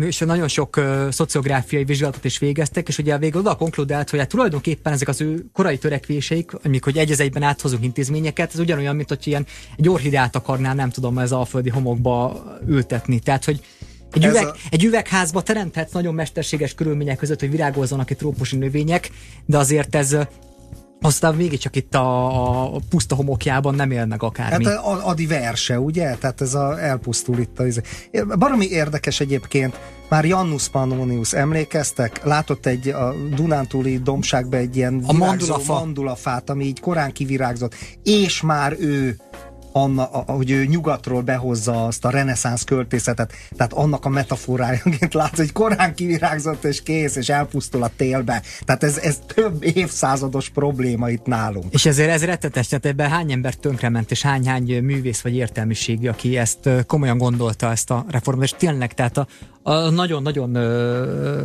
[0.00, 0.80] és nagyon sok
[1.10, 5.44] szociográfiai vizsgálatot is végeztek, és ugye végül oda konkludált, hogy hát tulajdonképpen ezek az ő
[5.52, 10.36] korai törekvéseik, amik hogy egy egyben áthozunk intézményeket, ez ugyanolyan, mint hogy ilyen egy orhideát
[10.36, 12.31] akarnál, nem tudom, ez alföldi homokba
[12.66, 13.18] ültetni.
[13.18, 13.60] Tehát, hogy
[14.12, 14.54] egy, üveg, a...
[14.70, 19.10] egy üvegházba teremthetsz nagyon mesterséges körülmények között, hogy virágozzanak itt trópusi növények,
[19.46, 20.16] de azért ez
[21.02, 24.64] aztán mégiscsak itt a, a puszta homokjában nem él meg akármi.
[24.64, 26.14] Hát a, Adi verse, ugye?
[26.14, 27.58] Tehát ez a, elpusztul itt.
[27.58, 32.24] A, baromi érdekes egyébként, már Jannus Pannonius emlékeztek?
[32.24, 35.72] Látott egy a Dunántúli dombságban egy ilyen a mandulafa.
[35.72, 39.16] mandulafát, ami így korán kivirágzott, és már ő
[39.72, 45.52] anna, hogy ő nyugatról behozza azt a reneszánsz költészetet, tehát annak a metaforájaként lát, hogy
[45.52, 48.42] korán kivirágzott és kész, és elpusztul a télbe.
[48.64, 51.72] Tehát ez, ez több évszázados probléma itt nálunk.
[51.72, 56.36] És ezért ez rettetes, tehát ebben hány ember tönkrement, és hány-hány művész vagy értelmiségi, aki
[56.36, 59.26] ezt komolyan gondolta ezt a reformot, és tényleg, tehát a,
[59.90, 60.52] nagyon-nagyon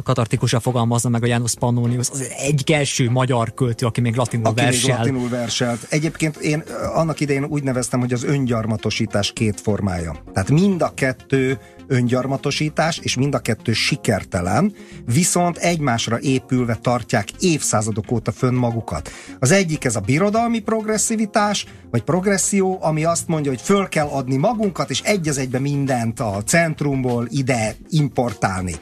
[0.04, 4.62] katartikusan fogalmazza meg a János Pannonius, az egy első magyar költő, aki még latinul aki
[4.62, 4.98] versel.
[4.98, 5.86] Még latinul verselt.
[5.90, 6.64] Egyébként én
[6.94, 10.16] annak idején úgy neveztem, hogy az öngyarmatosítás két formája.
[10.34, 14.74] Tehát mind a kettő öngyarmatosítás, és mind a kettő sikertelen,
[15.06, 19.10] viszont egymásra épülve tartják évszázadok óta fönn magukat.
[19.40, 24.36] Az egyik ez a birodalmi progresszivitás, vagy progresszió, ami azt mondja, hogy föl kell adni
[24.38, 28.76] magunkat, és egy az egybe mindent a centrumból ide importálni.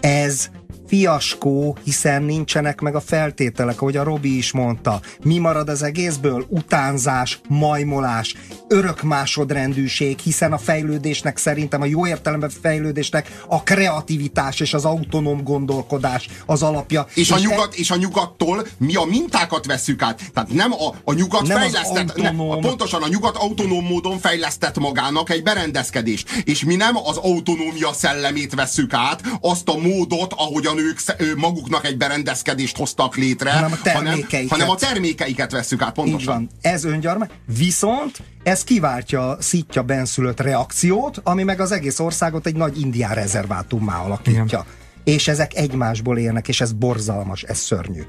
[0.00, 0.50] Ez
[0.90, 5.00] fiaskó, hiszen nincsenek meg a feltételek, ahogy a Robi is mondta.
[5.22, 6.46] Mi marad az egészből?
[6.48, 8.34] Utánzás, majmolás,
[8.68, 15.42] örök másodrendűség, hiszen a fejlődésnek szerintem a jó értelemben fejlődésnek a kreativitás és az autonóm
[15.42, 17.06] gondolkodás az alapja.
[17.14, 17.76] És, és a, nyugat, e...
[17.76, 20.20] és a nyugattól mi a mintákat veszük át.
[20.34, 24.78] Tehát nem a, a nyugat nem fejlesztett, nem, a, pontosan a nyugat autonóm módon fejlesztett
[24.78, 26.30] magának egy berendezkedést.
[26.44, 31.96] És mi nem az autonómia szellemét veszük át, azt a módot, ahogyan ők maguknak egy
[31.96, 36.20] berendezkedést hoztak létre, hanem a termékeiket, hanem, hanem a termékeiket veszük át, pontosan.
[36.20, 36.72] Így van.
[36.72, 37.26] Ez öngyarma.
[37.56, 43.98] Viszont ez kiváltja szítja benszülött reakciót, ami meg az egész országot egy nagy indián rezervátummá
[43.98, 44.44] alakítja.
[44.44, 44.64] Igen.
[45.04, 48.02] És ezek egymásból élnek, és ez borzalmas, ez szörnyű.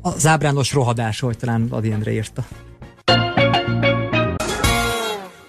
[0.00, 2.46] Az ábrándos rohadás, hogy talán Adi Endre írta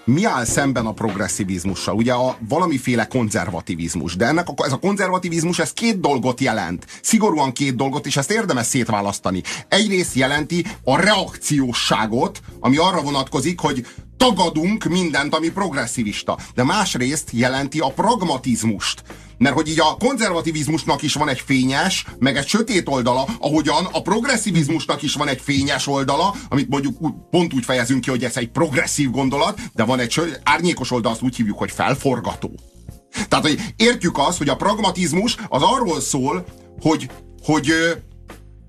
[0.04, 1.94] mi áll szemben a progresszivizmussal?
[1.94, 6.86] Ugye a valamiféle konzervativizmus, de ennek a, ez a konzervativizmus ez két dolgot jelent.
[7.02, 9.42] Szigorúan két dolgot, és ezt érdemes szétválasztani.
[9.68, 13.86] Egyrészt jelenti a reakciósságot, ami arra vonatkozik, hogy
[14.24, 16.38] tagadunk mindent, ami progresszivista.
[16.54, 19.02] De másrészt jelenti a pragmatizmust.
[19.38, 24.02] Mert hogy így a konzervativizmusnak is van egy fényes, meg egy sötét oldala, ahogyan a
[24.02, 26.96] progresszivizmusnak is van egy fényes oldala, amit mondjuk
[27.30, 31.22] pont úgy fejezünk ki, hogy ez egy progresszív gondolat, de van egy árnyékos oldal, azt
[31.22, 32.50] úgy hívjuk, hogy felforgató.
[33.28, 36.44] Tehát, hogy értjük azt, hogy a pragmatizmus az arról szól,
[36.80, 37.10] hogy,
[37.42, 37.72] hogy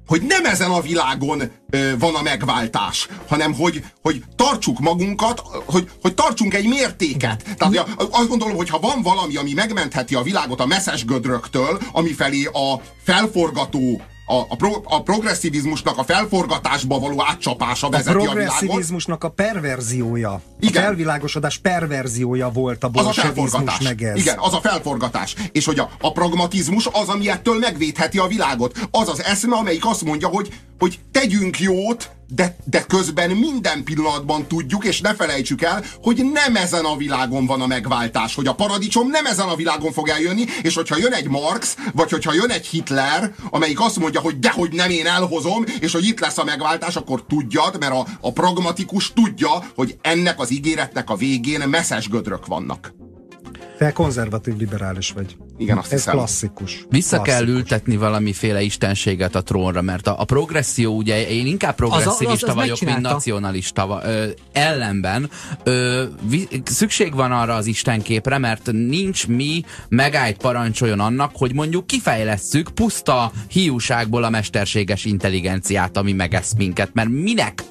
[0.07, 5.89] hogy nem ezen a világon ö, van a megváltás, hanem hogy, hogy tartsuk magunkat, hogy,
[6.01, 7.43] hogy tartsunk egy mértéket.
[7.57, 11.79] Tehát hogy azt gondolom, hogy ha van valami, ami megmentheti a világot a messzes gödröktől,
[11.91, 18.37] amifelé a felforgató a, a, pro, a progresszivizmusnak a felforgatásba való átcsapása vezeti a, világot.
[18.37, 20.83] A progresszivizmusnak a perverziója, Igen.
[20.83, 24.17] a felvilágosodás perverziója volt a bolsevizmus meg ez.
[24.17, 25.35] Igen, az a felforgatás.
[25.51, 28.87] És hogy a, a pragmatizmus az, ami ettől megvédheti a világot.
[28.91, 34.47] Az az eszme, amelyik azt mondja, hogy, hogy tegyünk jót, de, de közben minden pillanatban
[34.47, 38.55] tudjuk, és ne felejtsük el, hogy nem ezen a világon van a megváltás, hogy a
[38.55, 42.49] paradicsom nem ezen a világon fog eljönni, és hogyha jön egy Marx, vagy hogyha jön
[42.49, 46.43] egy Hitler, amelyik azt mondja, hogy dehogy nem én elhozom, és hogy itt lesz a
[46.43, 52.09] megváltás, akkor tudjad, mert a, a pragmatikus tudja, hogy ennek az ígéretnek a végén messzes
[52.09, 52.93] gödrök vannak.
[53.77, 55.37] Te konzervatív liberális vagy.
[55.57, 56.13] Igen, azt Ez hiszem.
[56.13, 56.85] klasszikus.
[56.89, 57.33] Vissza klasszikus.
[57.47, 62.41] kell ültetni valamiféle istenséget a trónra, mert a, a progresszió, ugye én inkább progresszivista Az-
[62.43, 64.01] az- az vagyok, mint nacionalista.
[64.05, 65.29] Ö, ellenben
[65.63, 71.87] ö, vi, szükség van arra az istenképre, mert nincs mi megállt parancsoljon annak, hogy mondjuk
[71.87, 77.63] kifejlesszük puszta hiúságból a mesterséges intelligenciát, ami megesz minket, mert minek?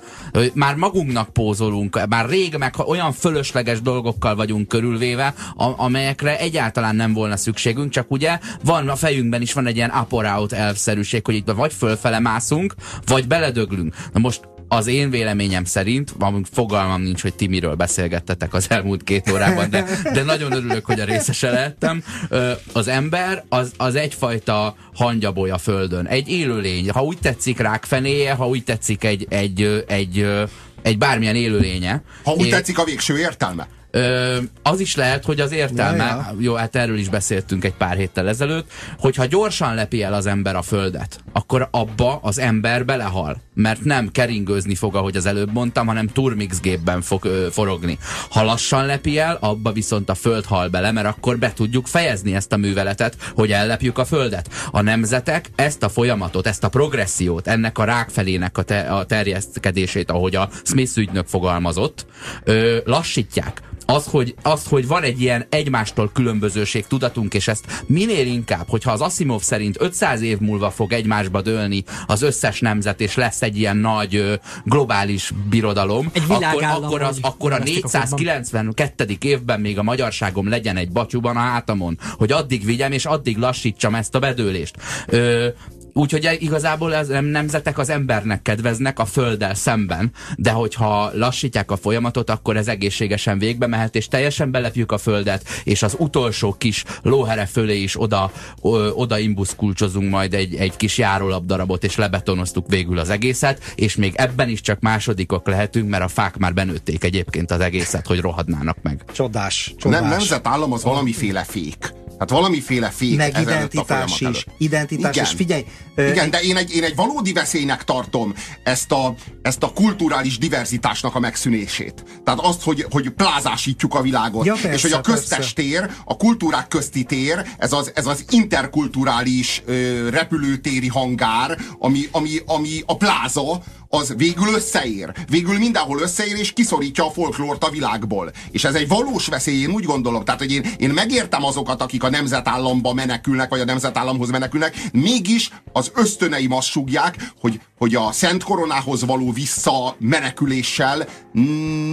[0.54, 7.12] Már magunknak pózolunk, már rég meg olyan fölösleges dolgokkal vagyunk körülvéve, a, amelyekre egyáltalán nem
[7.12, 7.36] volna
[7.74, 11.72] szükségünk, csak ugye van a fejünkben is van egy ilyen up-or-out elvszerűség, hogy itt vagy
[11.72, 12.74] fölfele mászunk,
[13.06, 13.94] vagy beledöglünk.
[14.12, 19.02] Na most az én véleményem szerint, amúgy fogalmam nincs, hogy ti miről beszélgettetek az elmúlt
[19.02, 22.02] két órában, de, de nagyon örülök, hogy a részese lehettem.
[22.28, 26.06] Ö, Az ember az, az egyfajta hangyaboly a földön.
[26.06, 26.90] Egy élőlény.
[26.90, 30.42] Ha úgy tetszik rákfenéje, ha úgy tetszik egy, egy, egy, ö,
[30.82, 32.02] egy bármilyen élőlénye.
[32.24, 33.68] Ha úgy É- tetszik a végső értelme.
[33.94, 36.26] Ö, az is lehet, hogy az értelme, Ja, ja, ja.
[36.30, 36.36] ja.
[36.38, 40.56] jó, hát erről is beszéltünk egy pár héttel ezelőtt, hogyha gyorsan lepi el az ember
[40.56, 45.86] a földet, akkor abba az ember belehal, mert nem keringőzni fog, ahogy az előbb mondtam,
[45.86, 47.98] hanem turmix gépben fog ö, forogni.
[48.30, 52.34] Ha lassan lepi el, abba viszont a föld hal bele, mert akkor be tudjuk fejezni
[52.34, 54.50] ezt a műveletet, hogy ellepjük a földet.
[54.70, 60.10] A nemzetek ezt a folyamatot, ezt a progressziót, ennek a rákfelének a, te, a terjeszkedését,
[60.10, 62.06] ahogy a Smith ügynök fogalmazott,
[62.44, 68.26] ö, lassítják az hogy, az, hogy van egy ilyen egymástól különbözőség tudatunk, és ezt minél
[68.26, 73.14] inkább, hogyha az Asimov szerint 500 év múlva fog egymásba dőlni az összes nemzet, és
[73.14, 78.24] lesz egy ilyen nagy globális birodalom, Egy akkor, akkor, az, akkor a nevezték a klubban.
[78.24, 79.16] 492.
[79.20, 83.94] évben még a magyarságom legyen egy batyuban a hátamon, hogy addig vigyem, és addig lassítsam
[83.94, 84.76] ezt a bedőlést.
[85.06, 85.48] Ö,
[85.96, 91.76] Úgyhogy igazából az nem- nemzetek az embernek kedveznek a földdel szemben, de hogyha lassítják a
[91.76, 96.84] folyamatot, akkor ez egészségesen végbe mehet, és teljesen belepjük a földet, és az utolsó kis
[97.02, 98.32] lóhere fölé is oda,
[98.62, 104.12] ö, oda imbuszkulcsozunk majd egy, egy kis járólapdarabot, és lebetonoztuk végül az egészet, és még
[104.16, 108.76] ebben is csak másodikok lehetünk, mert a fák már benőtték egyébként az egészet, hogy rohadnának
[108.82, 109.04] meg.
[109.12, 110.00] Csodás, csodás.
[110.00, 112.02] nem, nemzetállam az valamiféle fék.
[112.18, 113.16] Hát valamiféle fék.
[113.16, 114.46] Meg a identitás is.
[114.58, 115.24] Identitás Igen.
[115.24, 115.30] is.
[115.30, 119.72] Figyelj, ö, Igen, de én egy, én egy valódi veszélynek tartom ezt a, ezt a
[119.72, 122.04] kulturális diverzitásnak a megszűnését.
[122.24, 124.44] Tehát azt, hogy, hogy plázásítjuk a világot.
[124.44, 128.24] Ja, persze, és hogy a köztes tér, a kultúrák közti tér, ez az, ez az
[128.30, 133.62] interkulturális ö, repülőtéri hangár, ami, ami, ami a pláza,
[133.94, 135.12] az végül összeér.
[135.28, 138.32] Végül mindenhol összeér, és kiszorítja a folklórt a világból.
[138.50, 140.24] És ez egy valós veszély, én úgy gondolom.
[140.24, 145.50] Tehát, hogy én, én megértem azokat, akik a nemzetállamba menekülnek, vagy a nemzetállamhoz menekülnek, mégis
[145.72, 151.08] az ösztöneim azt sugják, hogy, hogy a Szent Koronához való visszameneküléssel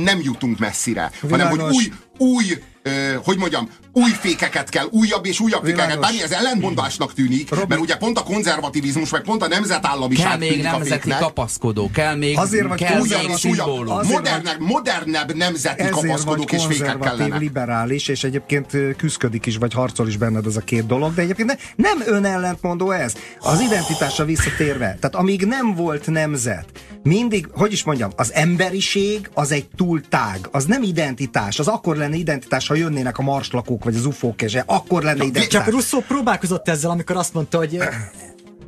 [0.04, 1.12] nem jutunk messzire.
[1.30, 1.76] Hanem, hogy Világos.
[1.76, 5.86] új, új ö, hogy mondjam, új fékeket kell, újabb és újabb fékeket.
[5.86, 6.06] Világos.
[6.06, 10.38] Bármi ez ellentmondásnak tűnik, Robi- mert ugye pont a konzervativizmus, meg pont a nemzetállamiság Kell
[10.38, 11.20] még a nemzeti féknek.
[11.20, 16.98] kapaszkodó, kell még, Azért vagy kell Újabb és újabb, modernebb, modernebb nemzeti kapaszkodók és fékek
[17.00, 17.40] kellenek.
[17.40, 21.22] liberális, és egyébként ö, küszködik is, vagy harcol is benned ez a két dolog, de
[21.22, 23.14] egyébként ne, nem önellentmondó ez.
[23.40, 24.86] Az identitásra visszatérve.
[24.86, 26.66] Tehát amíg nem volt nemzet,
[27.04, 31.96] mindig, hogy is mondjam, az emberiség az egy túl tág, az nem identitás, az akkor
[31.98, 35.48] lenne identitás, ha jönnének a marslakók, vagy az ufók, és akkor lenne identitás.
[35.48, 37.88] Csak Rousseau próbálkozott ezzel, amikor azt mondta, hogy eh,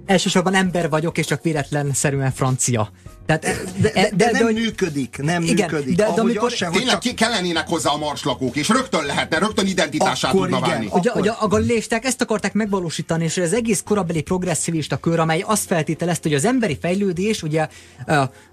[0.06, 2.90] elsősorban ember vagyok, és csak véletlenszerűen francia.
[3.26, 5.96] Tehát, de, de, de, de, de nem működik, nem igen, működik.
[5.96, 7.16] De, de amikor, se, tényleg csak...
[7.16, 10.90] kellenének hozzá a marslakók, és rögtön lehetne, rögtön identitását akkor tudna igen, válni.
[10.92, 15.66] Ugye, ugye a galileisták ezt akarták megvalósítani, és az egész korabeli progresszivista kör, amely azt
[15.66, 17.68] feltételezte, hogy az emberi fejlődés, ugye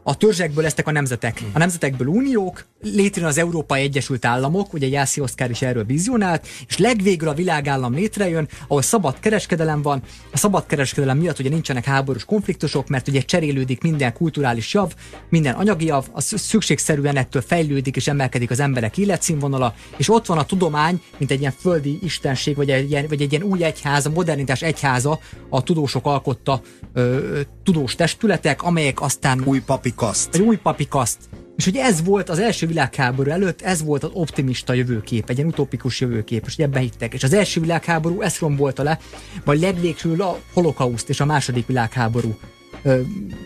[0.02, 1.42] a törzsekből lesznek a nemzetek.
[1.52, 6.78] A nemzetekből uniók, létrejön az Európai Egyesült Államok, ugye Jászi Oszkár is erről vizionált, és
[6.78, 10.02] legvégül a világállam létrejön, ahol szabad kereskedelem van.
[10.32, 14.92] A szabad kereskedelem miatt ugye nincsenek háborús konfliktusok, mert ugye cserélődik minden kulturális jav,
[15.28, 20.38] minden anyagi jav, az szükségszerűen ettől fejlődik és emelkedik az emberek életszínvonala, és ott van
[20.38, 24.06] a tudomány, mint egy ilyen földi istenség, vagy egy ilyen, vagy egy ilyen új egyház,
[24.06, 26.61] a modernitás egyháza, a tudósok alkotta
[26.92, 29.42] ö, tudós testületek, amelyek aztán...
[29.44, 30.34] Új papi kaszt.
[30.34, 31.18] Egy új papi kaszt.
[31.56, 35.48] És hogy ez volt az első világháború előtt, ez volt az optimista jövőkép, egy ilyen
[35.48, 37.14] utopikus jövőkép, és ebben hittek.
[37.14, 38.98] És az első világháború ezt rombolta le,
[39.44, 42.38] vagy legvégsül a holokauszt és a második világháború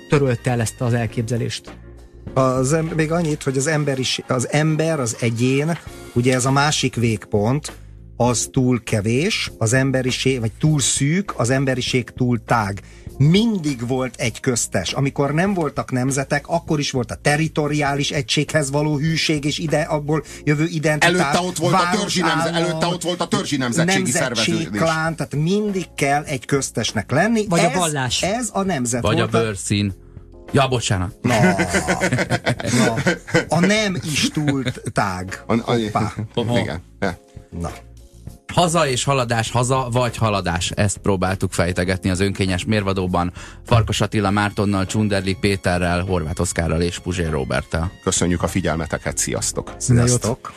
[0.08, 1.76] törölte el ezt az elképzelést.
[2.34, 5.78] Az, még annyit, hogy az ember, is, az ember, az egyén,
[6.12, 7.72] ugye ez a másik végpont,
[8.16, 12.80] az túl kevés, az emberiség, vagy túl szűk, az emberiség túl tág
[13.18, 14.92] mindig volt egy köztes.
[14.92, 20.24] Amikor nem voltak nemzetek, akkor is volt a territoriális egységhez való hűség, és ide abból
[20.44, 21.20] jövő identitás.
[21.20, 24.80] Előtte ott volt a törzsi, nemze, előtte ott volt a törzsi nemzetségi szerveződés.
[24.80, 27.46] klán, tehát mindig kell egy köztesnek lenni.
[27.48, 28.22] Vagy ez, a vallás.
[28.22, 29.94] Ez a nemzet Vagy volt a bőrszín.
[30.52, 31.14] Ja, bocsánat.
[31.22, 31.40] Na,
[32.60, 32.94] na,
[33.48, 34.62] a nem is túl
[34.92, 35.42] tág.
[35.46, 36.82] A, a, igen.
[37.50, 37.70] Na.
[38.52, 40.70] Haza és haladás, haza vagy haladás.
[40.70, 43.32] Ezt próbáltuk fejtegetni az önkényes mérvadóban.
[43.66, 47.90] Farkas Attila Mártonnal, Csunderlik Péterrel, Horváth Oszkárral és Puzsér Roberttel.
[48.02, 49.72] Köszönjük a figyelmeteket, sziasztok!
[49.78, 50.52] Sziasztok!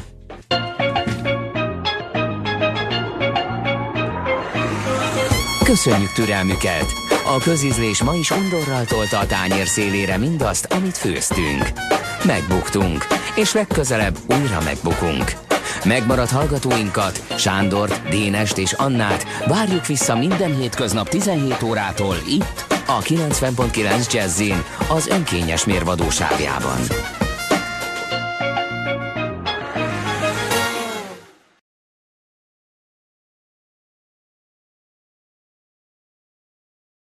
[5.64, 6.86] Köszönjük türelmüket!
[7.36, 11.72] A közízlés ma is undorral tolta a tányér szélére mindazt, amit főztünk.
[12.26, 15.47] Megbuktunk, és legközelebb újra megbukunk.
[15.86, 24.14] Megmaradt hallgatóinkat, Sándort, Dénest és Annát várjuk vissza minden hétköznap 17 órától itt, a 90.9
[24.14, 26.80] Jazzin, az önkényes mérvadóságjában.